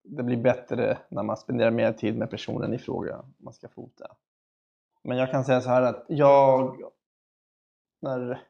[0.03, 4.15] det blir bättre när man spenderar mer tid med personen i fråga man ska fota.
[5.03, 6.77] Men jag kan säga så här att jag,
[8.01, 8.41] när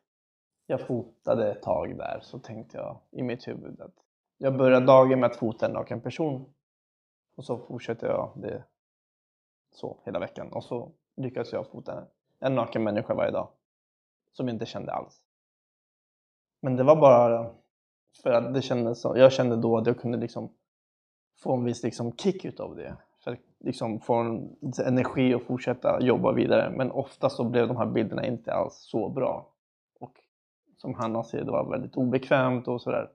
[0.67, 3.95] jag fotade ett tag där så tänkte jag i mitt huvud att
[4.37, 6.53] jag börjar dagen med att fota en naken person
[7.35, 8.63] och så fortsätter jag det
[9.71, 12.03] så hela veckan och så lyckas jag fota
[12.39, 13.49] en naken människa varje dag
[14.31, 15.21] som jag inte kände alls.
[16.61, 17.49] Men det var bara
[18.23, 20.53] för att det kändes så, jag kände då att jag kunde liksom
[21.39, 22.97] få en viss liksom kick utav det.
[23.23, 24.55] För att liksom få en
[24.85, 26.69] energi och fortsätta jobba vidare.
[26.69, 29.53] Men ofta så blev de här bilderna inte alls så bra.
[29.99, 30.13] Och
[30.77, 33.09] som Hanna säger, det var väldigt obekvämt och sådär.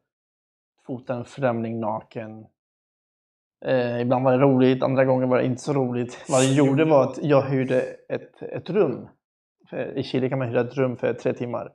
[0.87, 2.47] Fota en främling naken.
[3.65, 6.25] Eh, ibland var det roligt, andra gånger var det inte så roligt.
[6.29, 9.09] Vad jag gjorde var att jag hyrde ett, ett rum.
[9.71, 11.73] För I Chile kan man hyra ett rum för tre timmar.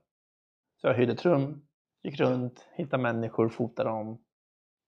[0.81, 1.61] Så jag hyrde ett rum,
[2.03, 4.21] gick runt, hittade människor, fotade dem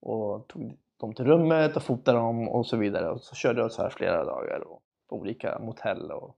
[0.02, 3.10] och tog dem till rummet och fotade dem och så vidare.
[3.10, 6.36] Och så körde jag så här flera dagar och på olika motell och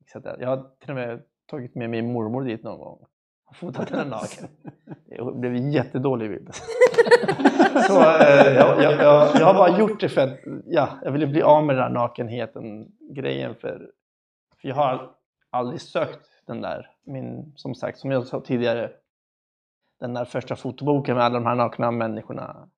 [0.00, 0.26] etc.
[0.38, 3.06] Jag har till och med tagit med min mormor dit någon gång
[3.46, 4.48] och fotat henne naken.
[5.06, 6.50] Det blev en jättedålig bild.
[7.88, 11.26] Så eh, jag, jag, jag, jag har bara gjort det för att ja, jag ville
[11.26, 13.90] bli av med den där nakenheten grejen för,
[14.60, 15.10] för jag har
[15.50, 18.92] aldrig sökt den där, min, som sagt, som jag sa tidigare,
[20.00, 22.68] den där första fotoboken med alla de här nakna människorna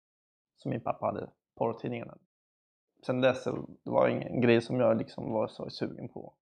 [0.57, 2.15] som min pappa hade, porrtidningarna.
[3.07, 6.33] Sen dess det var ingen grej som jag liksom var så sugen på.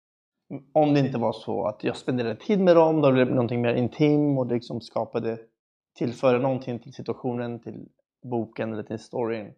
[0.72, 3.60] Om det inte var så att jag spenderade tid med dem, då blev det någonting
[3.60, 5.38] mer intim och det liksom skapade,
[5.94, 7.88] tillförde någonting till situationen, till
[8.22, 9.54] boken eller till storyn.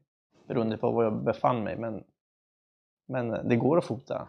[0.47, 1.77] Beroende på var jag befann mig.
[1.77, 2.05] Men,
[3.07, 4.29] men det går att fota.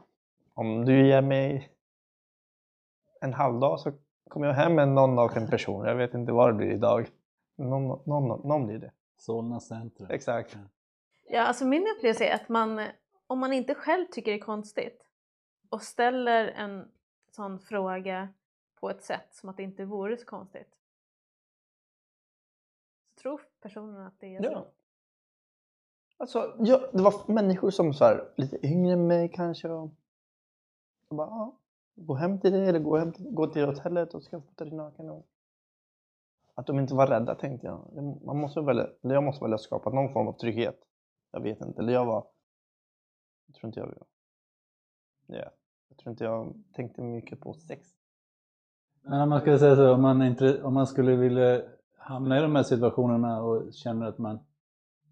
[0.54, 1.70] Om du ger mig
[3.22, 3.92] en halvdag så
[4.30, 5.86] kommer jag hem med någon naken person.
[5.86, 7.08] Jag vet inte vad det blir idag.
[7.56, 8.92] Någon, någon, någon blir det.
[9.18, 10.10] Solna centrum.
[10.12, 10.58] Exakt.
[11.30, 12.88] Ja, alltså min upplevelse är att man,
[13.28, 15.06] om man inte själv tycker det är konstigt
[15.70, 16.92] och ställer en
[17.32, 18.30] sån fråga
[18.80, 20.70] på ett sätt som att det inte vore så konstigt.
[23.16, 24.50] Så tror personen att det är så.
[24.52, 24.72] Ja.
[26.18, 29.70] Alltså, ja, det var människor som så här, lite yngre än mig kanske.
[29.70, 29.90] Och,
[31.08, 31.56] och bara, ja,
[31.96, 35.10] gå hem till dig eller gå, hem till, gå till hotellet och skaffa dig naken.
[35.10, 35.26] Och,
[36.54, 38.04] att de inte var rädda tänkte jag.
[38.26, 40.80] Man måste väl, eller jag måste väl ha skapat någon form av trygghet.
[41.32, 41.82] Jag vet inte.
[41.82, 42.28] Eller jag var...
[43.46, 43.94] Jag tror inte jag...
[45.28, 45.52] Ja,
[45.90, 47.90] jag tror inte jag tänkte mycket på sex.
[49.02, 51.62] Men om man skulle säga så, om man, inte, om man skulle vilja
[51.98, 54.40] hamna i de här situationerna och känner att man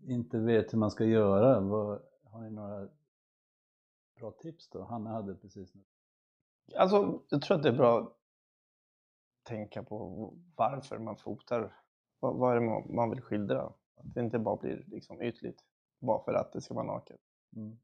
[0.08, 2.88] inte vet hur man ska göra, vad, har ni några
[4.20, 4.84] bra tips då?
[4.84, 5.93] Hanna hade precis något.
[6.78, 8.14] Alltså, jag tror att det är bra att
[9.44, 11.76] tänka på varför man fotar.
[12.20, 13.62] Vad, vad är det man, vill skildra?
[13.62, 15.64] Att det inte bara blir liksom ytligt,
[16.00, 17.20] bara för att det ska vara naket.
[17.56, 17.80] Mm.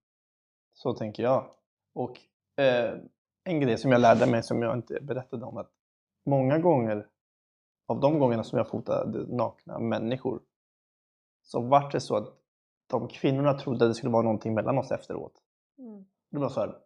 [0.73, 1.51] Så tänker jag.
[1.93, 2.19] Och
[2.63, 2.99] eh,
[3.43, 5.71] en grej som jag lärde mig som jag inte berättade om att
[6.25, 7.07] många gånger
[7.87, 10.41] av de gångerna som jag fotade nakna människor
[11.41, 12.33] så var det så att
[12.87, 15.33] de kvinnorna trodde att det skulle vara någonting mellan oss efteråt.
[15.77, 16.05] Mm.
[16.29, 16.77] Det var så här,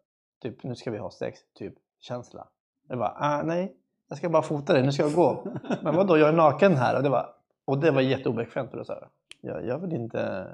[0.42, 1.74] typ nu ska vi ha sex, typ
[2.04, 2.48] känsla.
[2.88, 3.78] Jag bara, ah, nej,
[4.08, 5.44] jag ska bara fota dig, nu ska jag gå.
[5.84, 6.98] Men vadå, jag är naken här.
[6.98, 7.36] Och det var,
[7.66, 9.10] och det var jätteobekvämt för det.
[9.42, 10.48] Jag, jag vill inte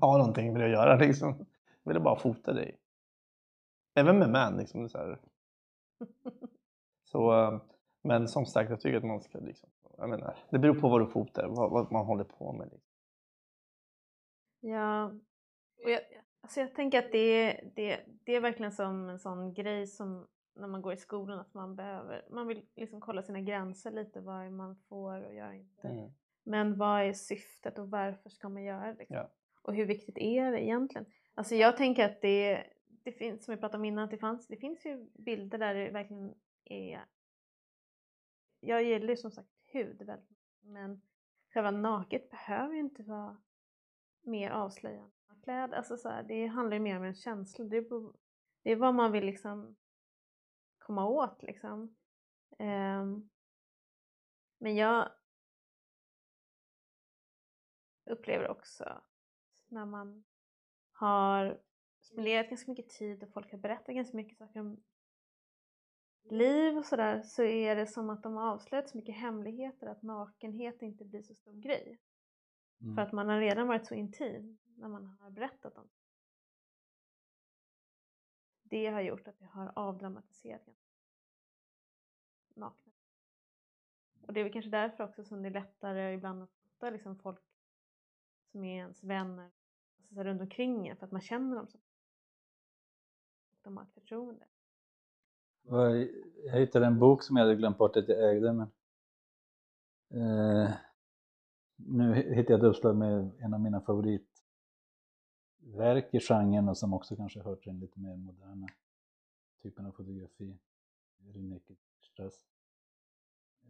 [0.00, 1.28] ha någonting med det att göra liksom.
[1.82, 2.76] Jag ville bara fota dig.
[3.94, 4.88] Även med män liksom.
[4.88, 5.18] Så, här.
[7.04, 7.60] så eh,
[8.02, 11.00] men som sagt, jag tycker att man ska liksom, jag menar, det beror på vad
[11.00, 12.68] du fotar, vad, vad man håller på med.
[12.72, 12.90] Liksom.
[14.60, 15.04] Ja,
[15.84, 16.00] och jag,
[16.46, 20.68] alltså jag tänker att det, det, det är verkligen som en sån grej som när
[20.68, 24.52] man går i skolan att man behöver, man vill liksom kolla sina gränser lite, vad
[24.52, 25.88] man får och gör inte.
[25.88, 26.10] Mm.
[26.42, 28.98] Men vad är syftet och varför ska man göra det?
[28.98, 29.16] Liksom?
[29.16, 29.30] Ja.
[29.62, 31.06] Och hur viktigt är det egentligen?
[31.34, 34.46] Alltså jag tänker att det, det finns, som vi pratade om innan, att det, fanns,
[34.46, 36.34] det finns ju bilder där det verkligen
[36.64, 37.04] är
[38.60, 41.02] jag gillar ju som sagt hud väldigt men
[41.54, 43.36] själva naket behöver ju inte vara
[44.22, 45.15] mer avslöjande
[45.46, 45.76] kläder.
[45.76, 47.64] Alltså så här, det handlar ju mer om en känsla.
[47.64, 48.14] Det är, på,
[48.62, 49.76] det är vad man vill liksom
[50.78, 51.96] komma åt liksom.
[52.58, 53.30] Ehm,
[54.58, 55.10] men jag
[58.04, 59.02] upplever också
[59.68, 60.24] när man
[60.92, 61.60] har
[62.00, 64.82] spenderat ganska mycket tid och folk har berättat ganska mycket saker om
[66.30, 70.02] liv och sådär så är det som att de har avslöjat så mycket hemligheter att
[70.02, 71.98] nakenhet inte blir så stor grej.
[72.80, 72.94] Mm.
[72.94, 75.96] För att man har redan varit så intim när man har berättat om det.
[78.62, 80.68] Det har gjort att det har avdramatiserat
[82.54, 82.92] nakna.
[84.26, 87.18] Och det är väl kanske därför också som det är lättare ibland att fota liksom
[87.18, 87.40] folk
[88.50, 89.50] som är ens vänner
[89.96, 91.78] alltså så runt omkring en för att man känner dem så.
[93.62, 94.46] De har ett förtroende.
[95.62, 96.08] Jag
[96.58, 98.70] hittade en bok som jag hade glömt bort att jag ägde men
[100.10, 100.74] eh,
[101.76, 104.35] nu hittade jag ett uppslag med en av mina favorit
[105.72, 108.66] favoritverk i genren och som också kanske hör till den lite mer moderna
[109.62, 110.58] typen av fotografi.
[111.34, 112.44] Reneke Strass.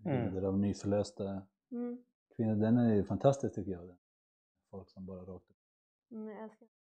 [0.04, 0.24] Mm.
[0.24, 1.42] Bilder av nyförlösta
[1.72, 2.04] Mm.
[2.36, 2.54] kvinnor.
[2.56, 3.88] Den är ju fantastisk tycker jag.
[3.88, 3.96] Den.
[4.70, 5.56] Folk som bara rakt upp
[6.10, 6.50] Mm,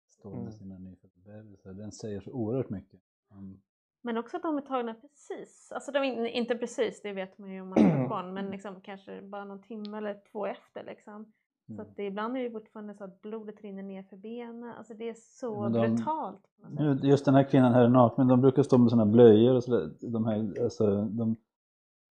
[0.08, 0.52] står med Mm.
[0.52, 1.72] sina nyfödda bebisar.
[1.72, 3.00] Den säger så oerhört mycket.
[3.28, 3.62] om
[4.04, 7.38] Men också att de är tagna precis, alltså de är in- inte precis, det vet
[7.38, 10.84] man ju om man har barn, men liksom kanske bara någon timme eller två efter
[10.84, 11.32] liksom.
[11.76, 11.90] Så Mm.
[11.90, 15.08] att det, ibland är det fortfarande så att blodet rinner ner för benen, alltså det
[15.08, 16.46] är så de- brutalt.
[17.02, 19.90] Just den här kvinnan här är naken, de brukar stå med såna blöjor och sådär.
[20.00, 21.36] De här, alltså, de,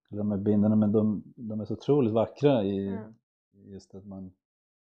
[0.09, 2.99] de här bindorna, men de, de är så otroligt vackra i
[3.51, 4.31] i just att man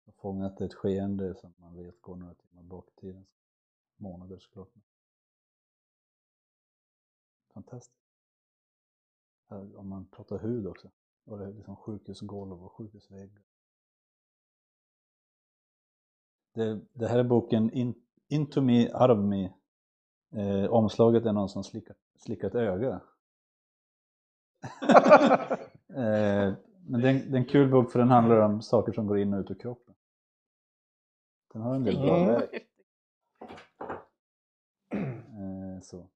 [0.05, 3.26] har fångat ett skeende som man vet går några timmar bak i tiden.
[3.97, 4.70] Månader såklart.
[7.53, 8.01] Fantastiskt.
[9.76, 10.89] Om man pratar hud också.
[11.26, 13.41] Och det är liksom sjukhusgolv och sjukhusväggar.
[16.56, 17.95] Det, det här är boken In,
[18.28, 19.53] Into Me, Out of Me.
[20.32, 22.89] Eh, omslaget är någon som slickar ett öga.
[25.89, 26.53] eh,
[26.88, 29.08] men det är, en, det är en kul bok för den handlar om saker som
[29.08, 29.95] går in och ut ur kroppen.
[31.53, 32.41] Den har en del bra
[34.91, 35.22] Mm.
[35.76, 36.10] Eh, så.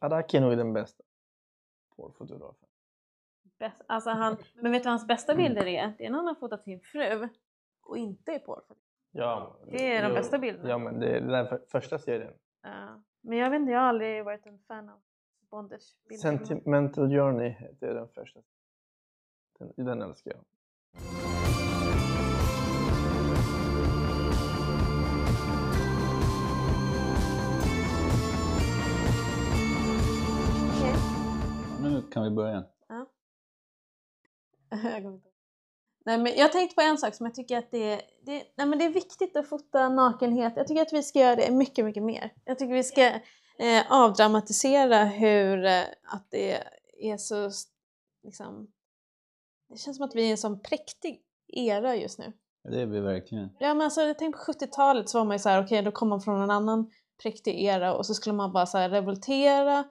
[0.00, 1.04] Araki är nog den bästa
[1.96, 2.68] porrfotografen.
[3.58, 5.94] Bäst, alltså han, men vet du vad hans bästa bilder är?
[5.98, 7.28] Det är när han har fotat sin fru
[7.82, 8.80] och inte är porrfoto.
[9.10, 10.14] Ja, Det är de jo.
[10.14, 10.68] bästa bilderna.
[10.68, 12.32] Ja, men det är den för, första serien.
[12.62, 13.02] Ja.
[13.20, 15.00] Men jag vet inte, jag har aldrig varit en fan av
[15.50, 16.22] bondage-bilder.
[16.22, 18.40] Sentimental Journey heter den första.
[19.58, 20.44] Den, den älskar jag.
[31.82, 32.64] Nu kan vi börja igen.
[34.82, 35.20] Jag.
[36.06, 38.66] Nej, men jag tänkte på en sak som jag tycker att det är, det, nej,
[38.66, 40.52] men det är viktigt att fota nakenhet.
[40.56, 42.32] Jag tycker att vi ska göra det mycket, mycket mer.
[42.44, 43.06] Jag tycker vi ska
[43.58, 46.58] eh, avdramatisera hur eh, att det
[47.00, 47.50] är så
[48.24, 48.66] liksom,
[49.68, 52.32] det känns som att vi är i en sån präktig era just nu.
[52.70, 53.48] Det är vi verkligen.
[53.58, 55.92] Ja men alltså jag tänkte på 70-talet så var man ju så här, okej då
[55.92, 56.90] kom man från en annan
[57.22, 59.84] präktig era och så skulle man bara så revoltera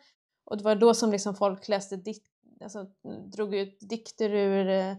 [0.45, 2.27] och det var då som liksom folk läste dikt,
[2.63, 2.85] alltså
[3.35, 4.95] drog ut dikter ur, eh,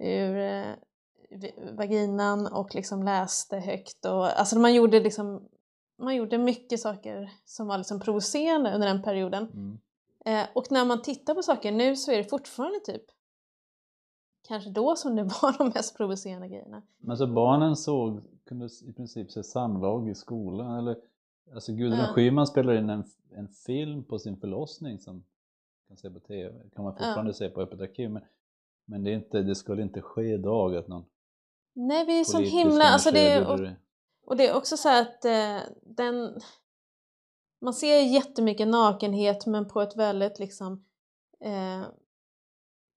[0.00, 0.74] ur eh,
[1.72, 5.48] vaginan och liksom läste högt och alltså man gjorde liksom
[5.98, 9.48] man gjorde mycket saker som var liksom provocerande under den perioden.
[9.52, 9.78] Mm.
[10.24, 13.04] Eh, och när man tittar på saker nu så är det fortfarande typ
[14.48, 16.82] kanske då som det var de mest provocerande grejerna.
[16.98, 20.96] Men så barnen såg, kunde i princip se samlag i skolan eller
[21.54, 22.06] Alltså Gudrun Ja.
[22.06, 25.24] Schyman spelar in en, en film på sin förlossning som
[25.92, 27.04] kan se på TV, kan man Ja.
[27.04, 28.22] fortfarande se på Öppet arkiv men,
[28.84, 31.04] men det, är inte, det skulle inte ske idag att någon
[31.74, 32.84] Nej, vi är så politisk himla...
[32.84, 33.68] Alltså det, är- och,
[34.26, 36.40] och det är också så att eh, den...
[37.60, 40.84] Man ser jättemycket nakenhet men på ett väldigt liksom
[41.40, 41.82] eh,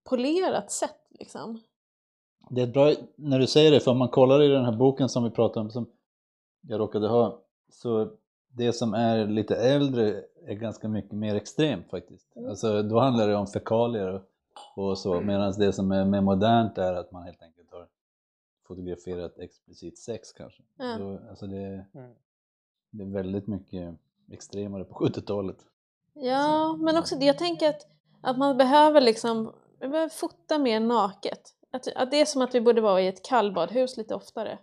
[0.09, 1.61] polerat sätt liksom.
[2.49, 5.09] Det är bra när du säger det, för om man kollar i den här boken
[5.09, 5.89] som vi pratade om, som
[6.61, 8.11] jag råkade ha, så
[8.57, 12.35] det som är lite äldre är ganska mycket mer extremt faktiskt.
[12.35, 12.49] Mm.
[12.49, 14.21] Alltså då handlar det om fekalier och,
[14.75, 17.87] och så, medan det som är mer modernt är att man helt enkelt har
[18.67, 20.63] fotograferat explicit sex kanske.
[20.77, 20.97] Ja.
[20.97, 22.13] Då, alltså det, Mm.
[22.91, 23.95] det är väldigt mycket
[24.31, 25.57] extremare på 70-talet.
[26.13, 27.87] Ja, men också det, jag tänker att,
[28.21, 31.41] att man behöver liksom, vi behöver fota mer naket.
[31.71, 34.59] Att, att det är som att vi borde vara i ett kallbadhus lite oftare.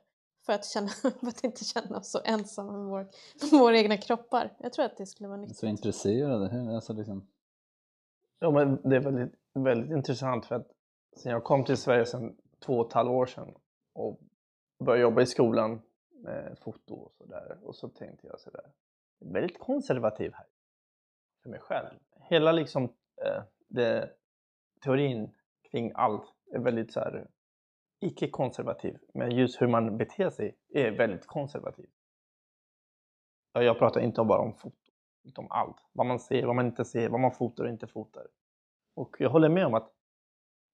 [0.46, 0.88] För att, känna,
[1.20, 3.08] för att inte känna oss så ensamma med, vår,
[3.50, 4.56] med våra egna kroppar.
[4.58, 5.58] Jag tror att det skulle vara nyttigt.
[5.58, 6.74] så intresserade.
[6.74, 7.26] Alltså liksom,
[8.42, 10.66] Ja, men det är väldigt, väldigt intressant för att
[11.16, 13.54] sen jag kom till Sverige sen två och ett halvt år sedan
[13.92, 14.20] och
[14.84, 18.64] började jobba i skolan med foto och sådär och så tänkte jag sådär,
[19.20, 20.46] väldigt konservativ här
[21.42, 21.88] för mig själv.
[22.20, 22.84] Hela liksom
[23.24, 24.10] eh, det,
[24.84, 25.34] teorin
[25.70, 27.26] kring allt är väldigt så här
[28.02, 31.86] icke-konservativ men just hur man beter sig är väldigt konservativ.
[33.52, 34.76] Jag pratar inte bara om foto,
[35.24, 35.76] utan om allt.
[35.92, 38.26] Vad man ser, vad man inte ser, vad man fotar och inte fotar.
[38.94, 39.90] Och jag håller med om att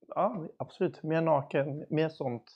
[0.09, 2.53] ja, absolut, mer naken, mer sånt.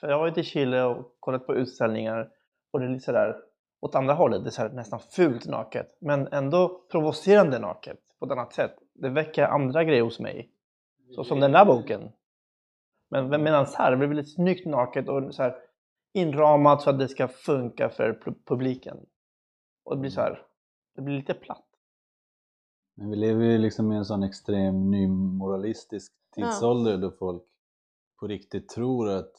[0.00, 2.30] För jag har varit i Chile och kollat på utställningar
[2.70, 3.36] och det är lite sådär
[3.80, 5.96] åt andra hållet, det är så här nästan fult naket.
[6.00, 8.76] Men ändå provocerande naket på ett annat sätt.
[8.94, 10.50] Det väcker andra grejer hos mig.
[11.14, 12.12] Så som den där boken.
[13.08, 15.56] Men medan här, det blir väldigt snyggt naket och så här
[16.12, 19.06] inramat så att det ska funka för pu- publiken.
[19.84, 20.46] Och det blir så här,
[20.94, 21.66] det blir lite platt.
[22.94, 27.42] Men vi lever ju liksom i en sån extrem nymoralistisk tidsålder då folk
[28.20, 29.32] på riktigt tror att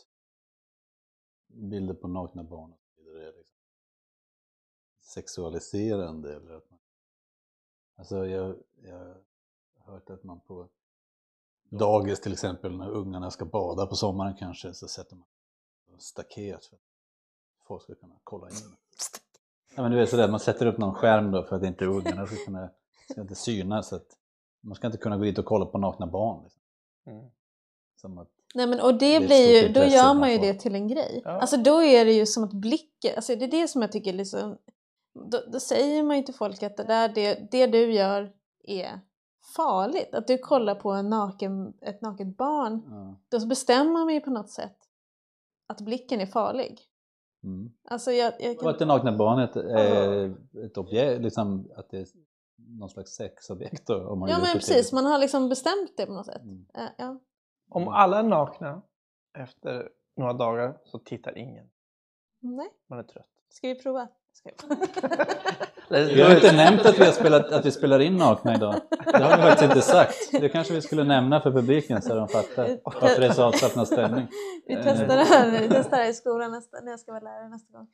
[1.47, 3.57] bilder på nakna barn och så vidare är liksom
[4.99, 6.79] sexualiserande eller att man...
[7.95, 9.15] Alltså jag, jag
[9.77, 10.69] har hört att man på
[11.69, 15.25] dagis till exempel när ungarna ska bada på sommaren kanske så sätter man
[15.99, 16.81] staket för att
[17.67, 18.55] folk ska kunna kolla in.
[19.75, 22.27] Ja, men du vet sådär, man sätter upp någon skärm då för att inte ungarna
[22.27, 22.69] ska kunna
[23.11, 23.87] ska inte synas.
[23.87, 24.07] Så att
[24.61, 26.43] man ska inte kunna gå dit och kolla på nakna barn.
[26.43, 26.61] Liksom.
[27.07, 28.17] Mm.
[28.17, 30.87] Att, Nej men och det, Det blir ju, då gör man ju det till en
[30.87, 31.21] grej.
[31.25, 31.31] Ja.
[31.31, 34.13] Alltså då är det ju som att blicken, alltså det är det som jag tycker
[34.13, 34.57] liksom,
[35.13, 39.01] då, då säger man ju till folk att det där, det, det du gör är
[39.55, 40.15] farligt.
[40.15, 43.39] Att du kollar på en naken, ett naket barn, ja.
[43.39, 44.77] då bestämmer man ju på något sätt
[45.67, 46.79] att blicken är farlig.
[47.43, 47.71] mm.
[47.89, 48.69] Alltså jag, jag Och kan...
[48.69, 50.35] att det nakna barnet är
[50.65, 52.07] ett objekt, liksom att det är
[52.57, 54.91] någon slags sexobjekt då, om man Ja men precis, tidigt.
[54.93, 56.41] man har liksom bestämt det på något sätt.
[56.41, 56.65] Mm.
[56.73, 57.19] Ja, ja.
[57.69, 58.81] Om alla är nakna
[59.37, 61.69] efter några dagar så tittar ingen.
[62.39, 63.29] Nej, Man är trött.
[63.49, 64.07] ska vi prova?
[64.33, 64.75] Ska vi...
[65.89, 68.75] Vi har inte nämnt att vi, har spelat, att vi spelar in nakna idag.
[69.05, 70.15] Det har vi faktiskt inte sagt.
[70.31, 73.87] Det kanske vi skulle nämna för publiken så de fattar varför det är så avslappnad
[73.87, 74.27] stämning.
[74.67, 77.23] vi testar det här, vi testar det här i skolan nästa, när jag ska vara
[77.23, 77.87] lärare nästa gång.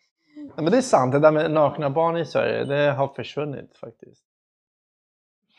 [0.55, 3.77] Ja, men det är sant, det där med nakna barn i Sverige, det har försvunnit
[3.77, 4.23] faktiskt.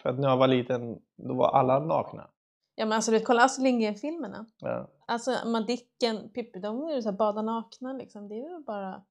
[0.03, 2.31] För att när jag var liten, då var alla nakna.
[2.75, 4.47] Ja men alltså du vet, kolla Astrid Lindgren-filmerna.
[4.59, 4.89] Ja.
[5.07, 8.29] Alltså Madicken, Pippi, de är ju såhär bada nakna liksom.
[8.29, 9.03] Det är ju bara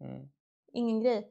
[0.00, 0.28] Mm.
[0.72, 1.30] ingen grej.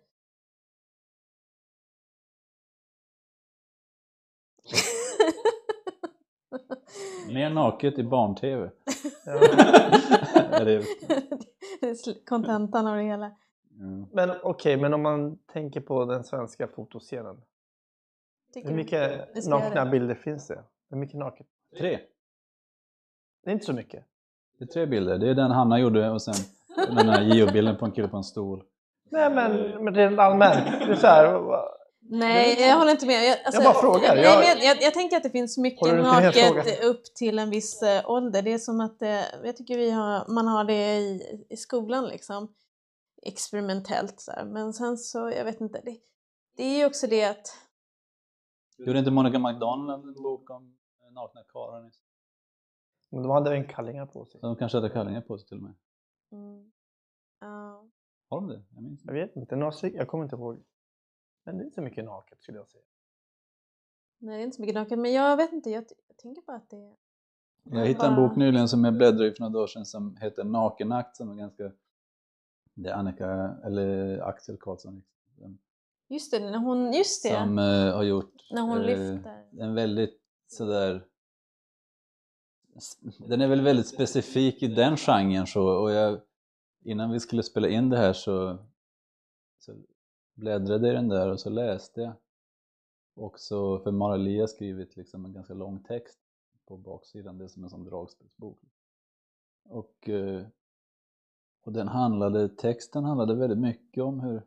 [7.27, 8.69] Mer naket i barn-tv.
[9.25, 9.39] Ja.
[12.25, 13.31] Kontentan av det hela.
[13.79, 14.05] mm.
[14.11, 17.41] Men okej, men om man tänker på den svenska fotoscenen.
[18.53, 19.91] Tycker Hur mycket nakna det.
[19.91, 20.63] bilder finns det?
[20.89, 21.47] Hur mycket naket?
[21.77, 21.99] Tre.
[23.43, 24.05] Det är inte så mycket.
[24.59, 25.17] Det är tre bilder.
[25.17, 26.33] Det är den Hanna gjorde och sen
[26.87, 28.63] den här geobilden på en kille på en stol.
[29.11, 30.65] Nej men, men rent allmänt.
[30.85, 31.41] Det är så här,
[32.05, 33.25] Nej, jag håller inte med.
[33.29, 34.15] Jag, alltså, Jag bara frågar.
[34.15, 37.49] Nej, Jag- men jag, jag, jag tänker att det finns mycket naket upp till en
[37.49, 38.41] viss eh, ålder.
[38.41, 42.05] Det är som att eh, jag tycker vi har, man har det i, i skolan
[42.05, 42.53] liksom.
[43.21, 44.45] Experimentellt så här.
[44.45, 45.81] Men sen så, jag vet inte.
[45.85, 45.97] Det,
[46.57, 47.47] det är ju också det att
[48.77, 50.77] Gjorde inte Monica McDonald en bok om
[51.11, 51.91] nakna karlar
[53.09, 54.41] men de hade väl kallingar på sig.
[54.41, 55.73] De kanske hade kallingar på sig till och med.
[56.31, 56.71] mm,
[57.39, 57.85] ja.
[58.29, 58.63] Har de det?
[58.73, 59.25] Jag minns Jag inte.
[59.27, 60.63] vet inte, jag kommer inte ihåg.
[61.43, 62.83] Men det är inte så mycket naket skulle jag säga.
[64.17, 64.99] Nej, det är inte så mycket naket.
[64.99, 66.95] Men jag vet inte, jag, jag tänker bara att det är...
[67.63, 70.43] Jag hittade en bok nyligen som jag bläddrade i för några dagar sedan som heter
[70.43, 71.71] Nakenakt som är ganska...
[72.73, 75.03] Det är Annika, eller Axel Karlsson
[76.07, 77.29] Just det, när hon, just det.
[77.29, 79.47] som eh, har gjort när hon eh, lyfter.
[79.59, 81.07] en väldigt sådär
[83.27, 86.21] den är väl väldigt specifik i den genren så och jag,
[86.83, 88.57] innan vi skulle spela in det här så,
[89.59, 89.75] så
[90.33, 92.13] bläddrade i den där och så läste jag
[93.15, 96.19] också för Mara Lee har skrivit liksom en ganska lång text
[96.65, 98.59] på baksidan, det är som en sån dragspelsbok
[99.63, 100.45] och, eh,
[101.61, 104.41] och den handlade, texten handlade väldigt mycket om hur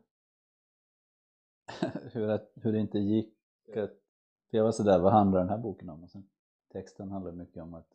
[2.11, 3.33] hur, att, hur det inte gick
[3.67, 3.91] att,
[4.49, 6.03] för jag var sådär, vad handlar den här boken om?
[6.03, 6.29] Och sen,
[6.71, 7.93] texten handlar mycket om att,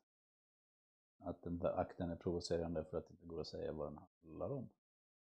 [1.18, 3.98] att den där akten är provocerande för att det inte går att säga vad den
[4.22, 4.68] handlar om.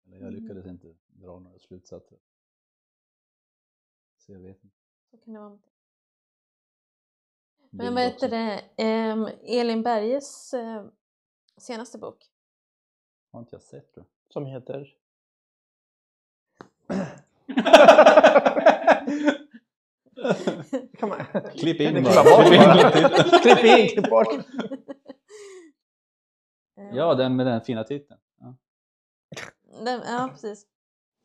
[0.06, 0.42] Eller jag Mm.
[0.42, 2.18] lyckades inte dra några slutsatser.
[4.28, 4.76] Så jag vet inte.
[5.10, 5.58] Så kan det vara.
[7.70, 8.64] Men vad heter det?
[8.76, 10.84] Ehm, Elin Berges eh,
[11.56, 12.24] senaste bok.
[13.32, 14.96] Har inte jag sett tror Som heter?
[20.98, 21.18] Kan man...
[21.56, 22.22] Klipp in bara.
[22.54, 22.60] in.
[23.42, 24.28] Klipp in, klipp bort.
[26.76, 28.20] Ehm, Ja, den med den fina titeln.
[28.40, 28.54] Ja.
[29.84, 30.66] Den, ja, precis.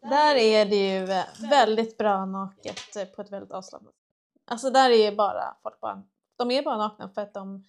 [0.09, 1.05] Där är det ju
[1.49, 4.03] väldigt bra naket på ett väldigt avslappnat sätt.
[4.45, 6.03] Alltså där är ju bara folk bara,
[6.35, 7.65] de är bara nakna för att de,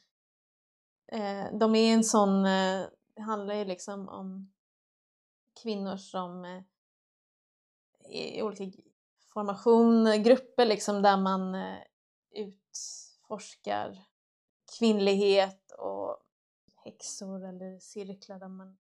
[1.12, 4.53] eh, de är en sån, eh, det handlar ju liksom om
[5.62, 6.62] kvinnor som eh,
[8.09, 8.82] i olika
[9.32, 11.78] formation, grupper liksom där man eh,
[12.30, 14.05] utforskar
[14.78, 16.18] kvinnlighet och
[16.85, 18.76] häxor eller cirklar där man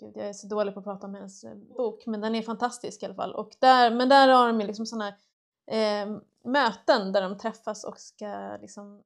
[0.00, 2.42] Gud, jag är så dålig på att prata om hennes eh, bok, men den är
[2.42, 3.34] fantastisk i alla fall.
[3.34, 5.08] Och där, men där har de ju liksom sådana
[5.66, 9.02] eh, möten där de träffas och ska liksom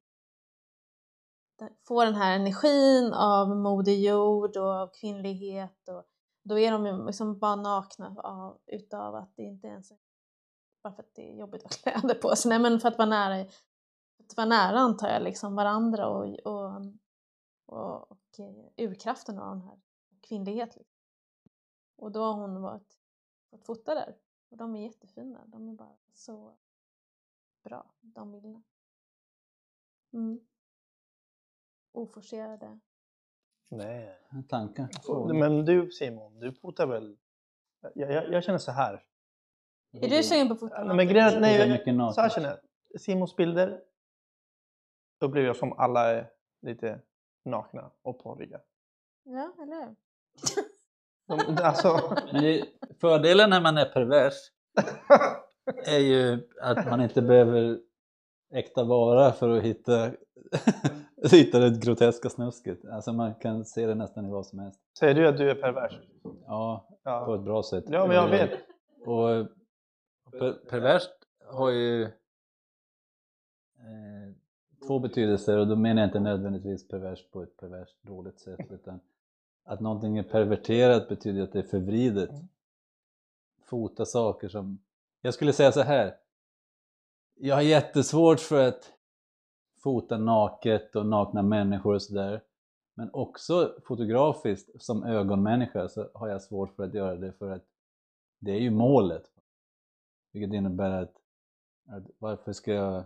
[1.88, 6.05] få den här energin av Moder Jord och av kvinnlighet och
[6.43, 9.97] då är de ju liksom bara nakna av, utav att det inte ens är
[10.82, 12.99] bara för att det är jobbigt att ha kläder på sig, nej men för att
[12.99, 13.40] vara nära,
[14.20, 16.82] att vara nära antar jag liksom varandra och, och,
[17.66, 19.78] och, och eh, urkraften av den här
[20.23, 20.77] kvinnlighet.
[20.77, 20.99] Liksom.
[21.97, 22.99] Och då har hon varit,
[23.51, 24.16] fått fota där.
[24.49, 25.45] Och de är jättefina.
[25.47, 26.57] De är bara så
[27.62, 28.62] bra, de bilderna.
[30.12, 30.41] Mm.
[31.93, 32.81] Oforcerade.
[33.68, 34.18] Nej.
[34.49, 34.89] Tankar.
[35.33, 37.18] Men du Simon, du fotar väl?
[37.81, 39.05] Jag, jag, jag känner så här.
[39.93, 40.85] Är du sugen på foto?
[40.85, 42.14] Nej, men grejen, nej, naket.
[42.14, 43.01] så här känner jag.
[43.01, 43.85] Simons bilder
[45.18, 47.01] upplever jag som alla är lite
[47.45, 48.61] nakna och porriga.
[49.23, 49.97] Ja, eller hur?
[51.62, 52.62] Alltså, Men
[53.01, 54.35] fördelen när man är pervers
[55.87, 57.78] är ju att man inte behöver
[58.55, 60.11] äkta vara för att hitta,
[61.30, 62.85] hitta det groteska snusket.
[62.85, 64.80] Alltså man kan se det nästan i vad som helst.
[64.99, 65.93] säger du att du är pervers?
[66.47, 67.85] Ja, på Ja, ett bra sätt.
[67.89, 68.51] ja men jag vet.
[69.07, 69.49] Och
[70.39, 71.12] per, perverst
[71.47, 72.11] har ju eh,
[74.87, 79.01] två betydelser och då menar jag inte nödvändigtvis perverst på ett perverst dåligt sätt utan
[79.65, 82.31] att någonting är perverterat betyder att det är förvridet.
[83.65, 84.79] Fota saker som...
[85.21, 86.17] Jag skulle säga så här.
[87.35, 88.93] Jag har jättesvårt för att
[89.83, 92.43] fota naket och nakna människor och sådär.
[92.95, 97.65] Men också fotografiskt som ögonmänniska så har jag svårt för att göra det för att
[98.39, 99.25] det är ju målet.
[100.33, 101.15] Vilket innebär att,
[101.89, 103.05] att varför ska jag...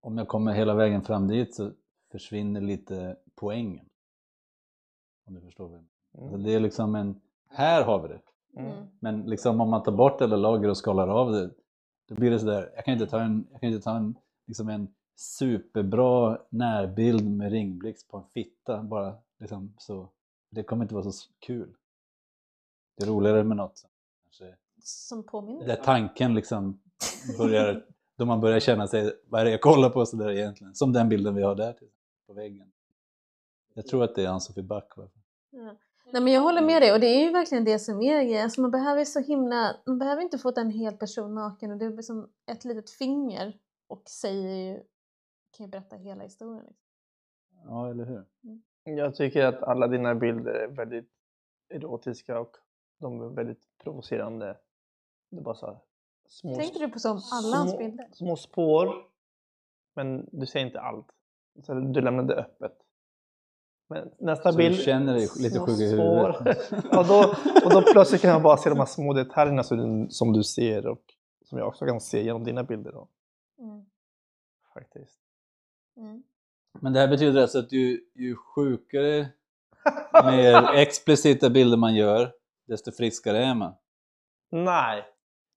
[0.00, 1.72] Om jag kommer hela vägen fram dit så
[2.12, 3.89] försvinner lite poängen.
[5.30, 5.90] Om du förstår vad jag menar.
[6.24, 6.42] Alltså Mm.
[6.42, 7.20] Det är liksom en...
[7.48, 8.20] Här har vi det.
[8.60, 8.86] Mm.
[9.00, 11.50] Men liksom om man tar bort alla lager och skalar av det,
[12.08, 14.14] då blir det sådär, jag kan inte ta en, jag kan inte ta en,
[14.46, 20.08] liksom en superbra närbild med ringblixt på en fitta bara liksom så.
[20.50, 21.74] Det kommer inte vara så kul.
[22.96, 23.90] Det är roligare med något som
[24.24, 25.66] kanske, Som påminner.
[25.66, 26.80] där tanken liksom
[27.38, 30.74] börjar, då man börjar känna sig, vad är det jag kollar på sådär egentligen?
[30.74, 31.76] Som den bilden vi har där
[32.26, 32.72] på väggen.
[33.74, 34.96] Jag tror att det är Ann-Sofie Back.
[34.96, 35.08] Va?
[35.50, 35.76] Ja.
[36.12, 38.44] Nej men jag håller med dig och det är ju verkligen det som är grejen.
[38.44, 41.84] Alltså man behöver så himla, man behöver inte fota en hel person naken och det
[41.84, 44.82] är som ett litet finger och säger ju,
[45.56, 46.64] kan ju berätta hela historien.
[46.66, 46.86] Liksom.
[47.66, 48.24] Ja, eller hur?
[48.84, 51.10] Jag tycker att alla dina bilder är väldigt
[51.68, 52.56] erotiska och
[52.98, 54.56] de är väldigt provocerande.
[55.30, 55.78] Det är bara så här
[56.28, 58.08] små, Tänkte du på som alla hans bilder?
[58.12, 58.94] små spår.
[59.94, 61.06] Men du säger inte allt.
[61.62, 62.78] Så du lämnar det öppet.
[63.90, 64.76] Men nästa Så bild.
[64.76, 66.72] du känner dig lite sjuk i huvudet?
[66.72, 67.34] och, då,
[67.64, 70.86] och då plötsligt kan jag bara se de här små detaljerna som, som du ser
[70.86, 71.02] och
[71.44, 72.92] som jag också kan se genom dina bilder.
[72.92, 73.08] Då,
[73.58, 73.84] Mm.
[74.74, 75.20] faktiskt.
[75.96, 76.22] Mm.
[76.80, 79.28] Men det här betyder alltså att ju, ju sjukare,
[80.24, 82.32] mer explicita bilder man gör,
[82.66, 83.72] desto friskare är man.
[84.50, 85.04] Nej,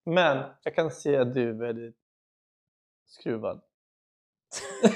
[0.05, 1.95] men jag kan se att du är väldigt
[3.05, 3.61] skruvad.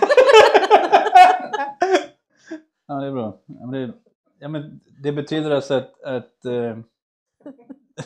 [2.88, 3.38] Ja, det är bra.
[3.46, 3.94] Ja, men det,
[4.40, 6.78] ja, men det betyder alltså att, att, eh,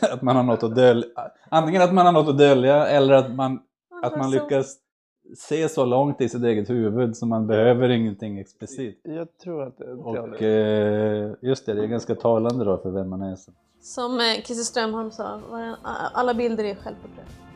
[0.12, 1.08] att man har något att dölja.
[1.48, 3.62] Antingen att man har något att dölja eller att man,
[4.02, 4.76] att man lyckas
[5.36, 9.00] se så långt i sitt eget huvud så man behöver ingenting explicit.
[9.02, 12.90] Jag tror att det är Och eh, just det, det är ganska talande då för
[12.90, 13.36] vem man är.
[13.36, 13.52] Så.
[13.80, 15.40] Som eh, Christer Strömholm sa,
[16.12, 17.51] alla bilder är självporträtt.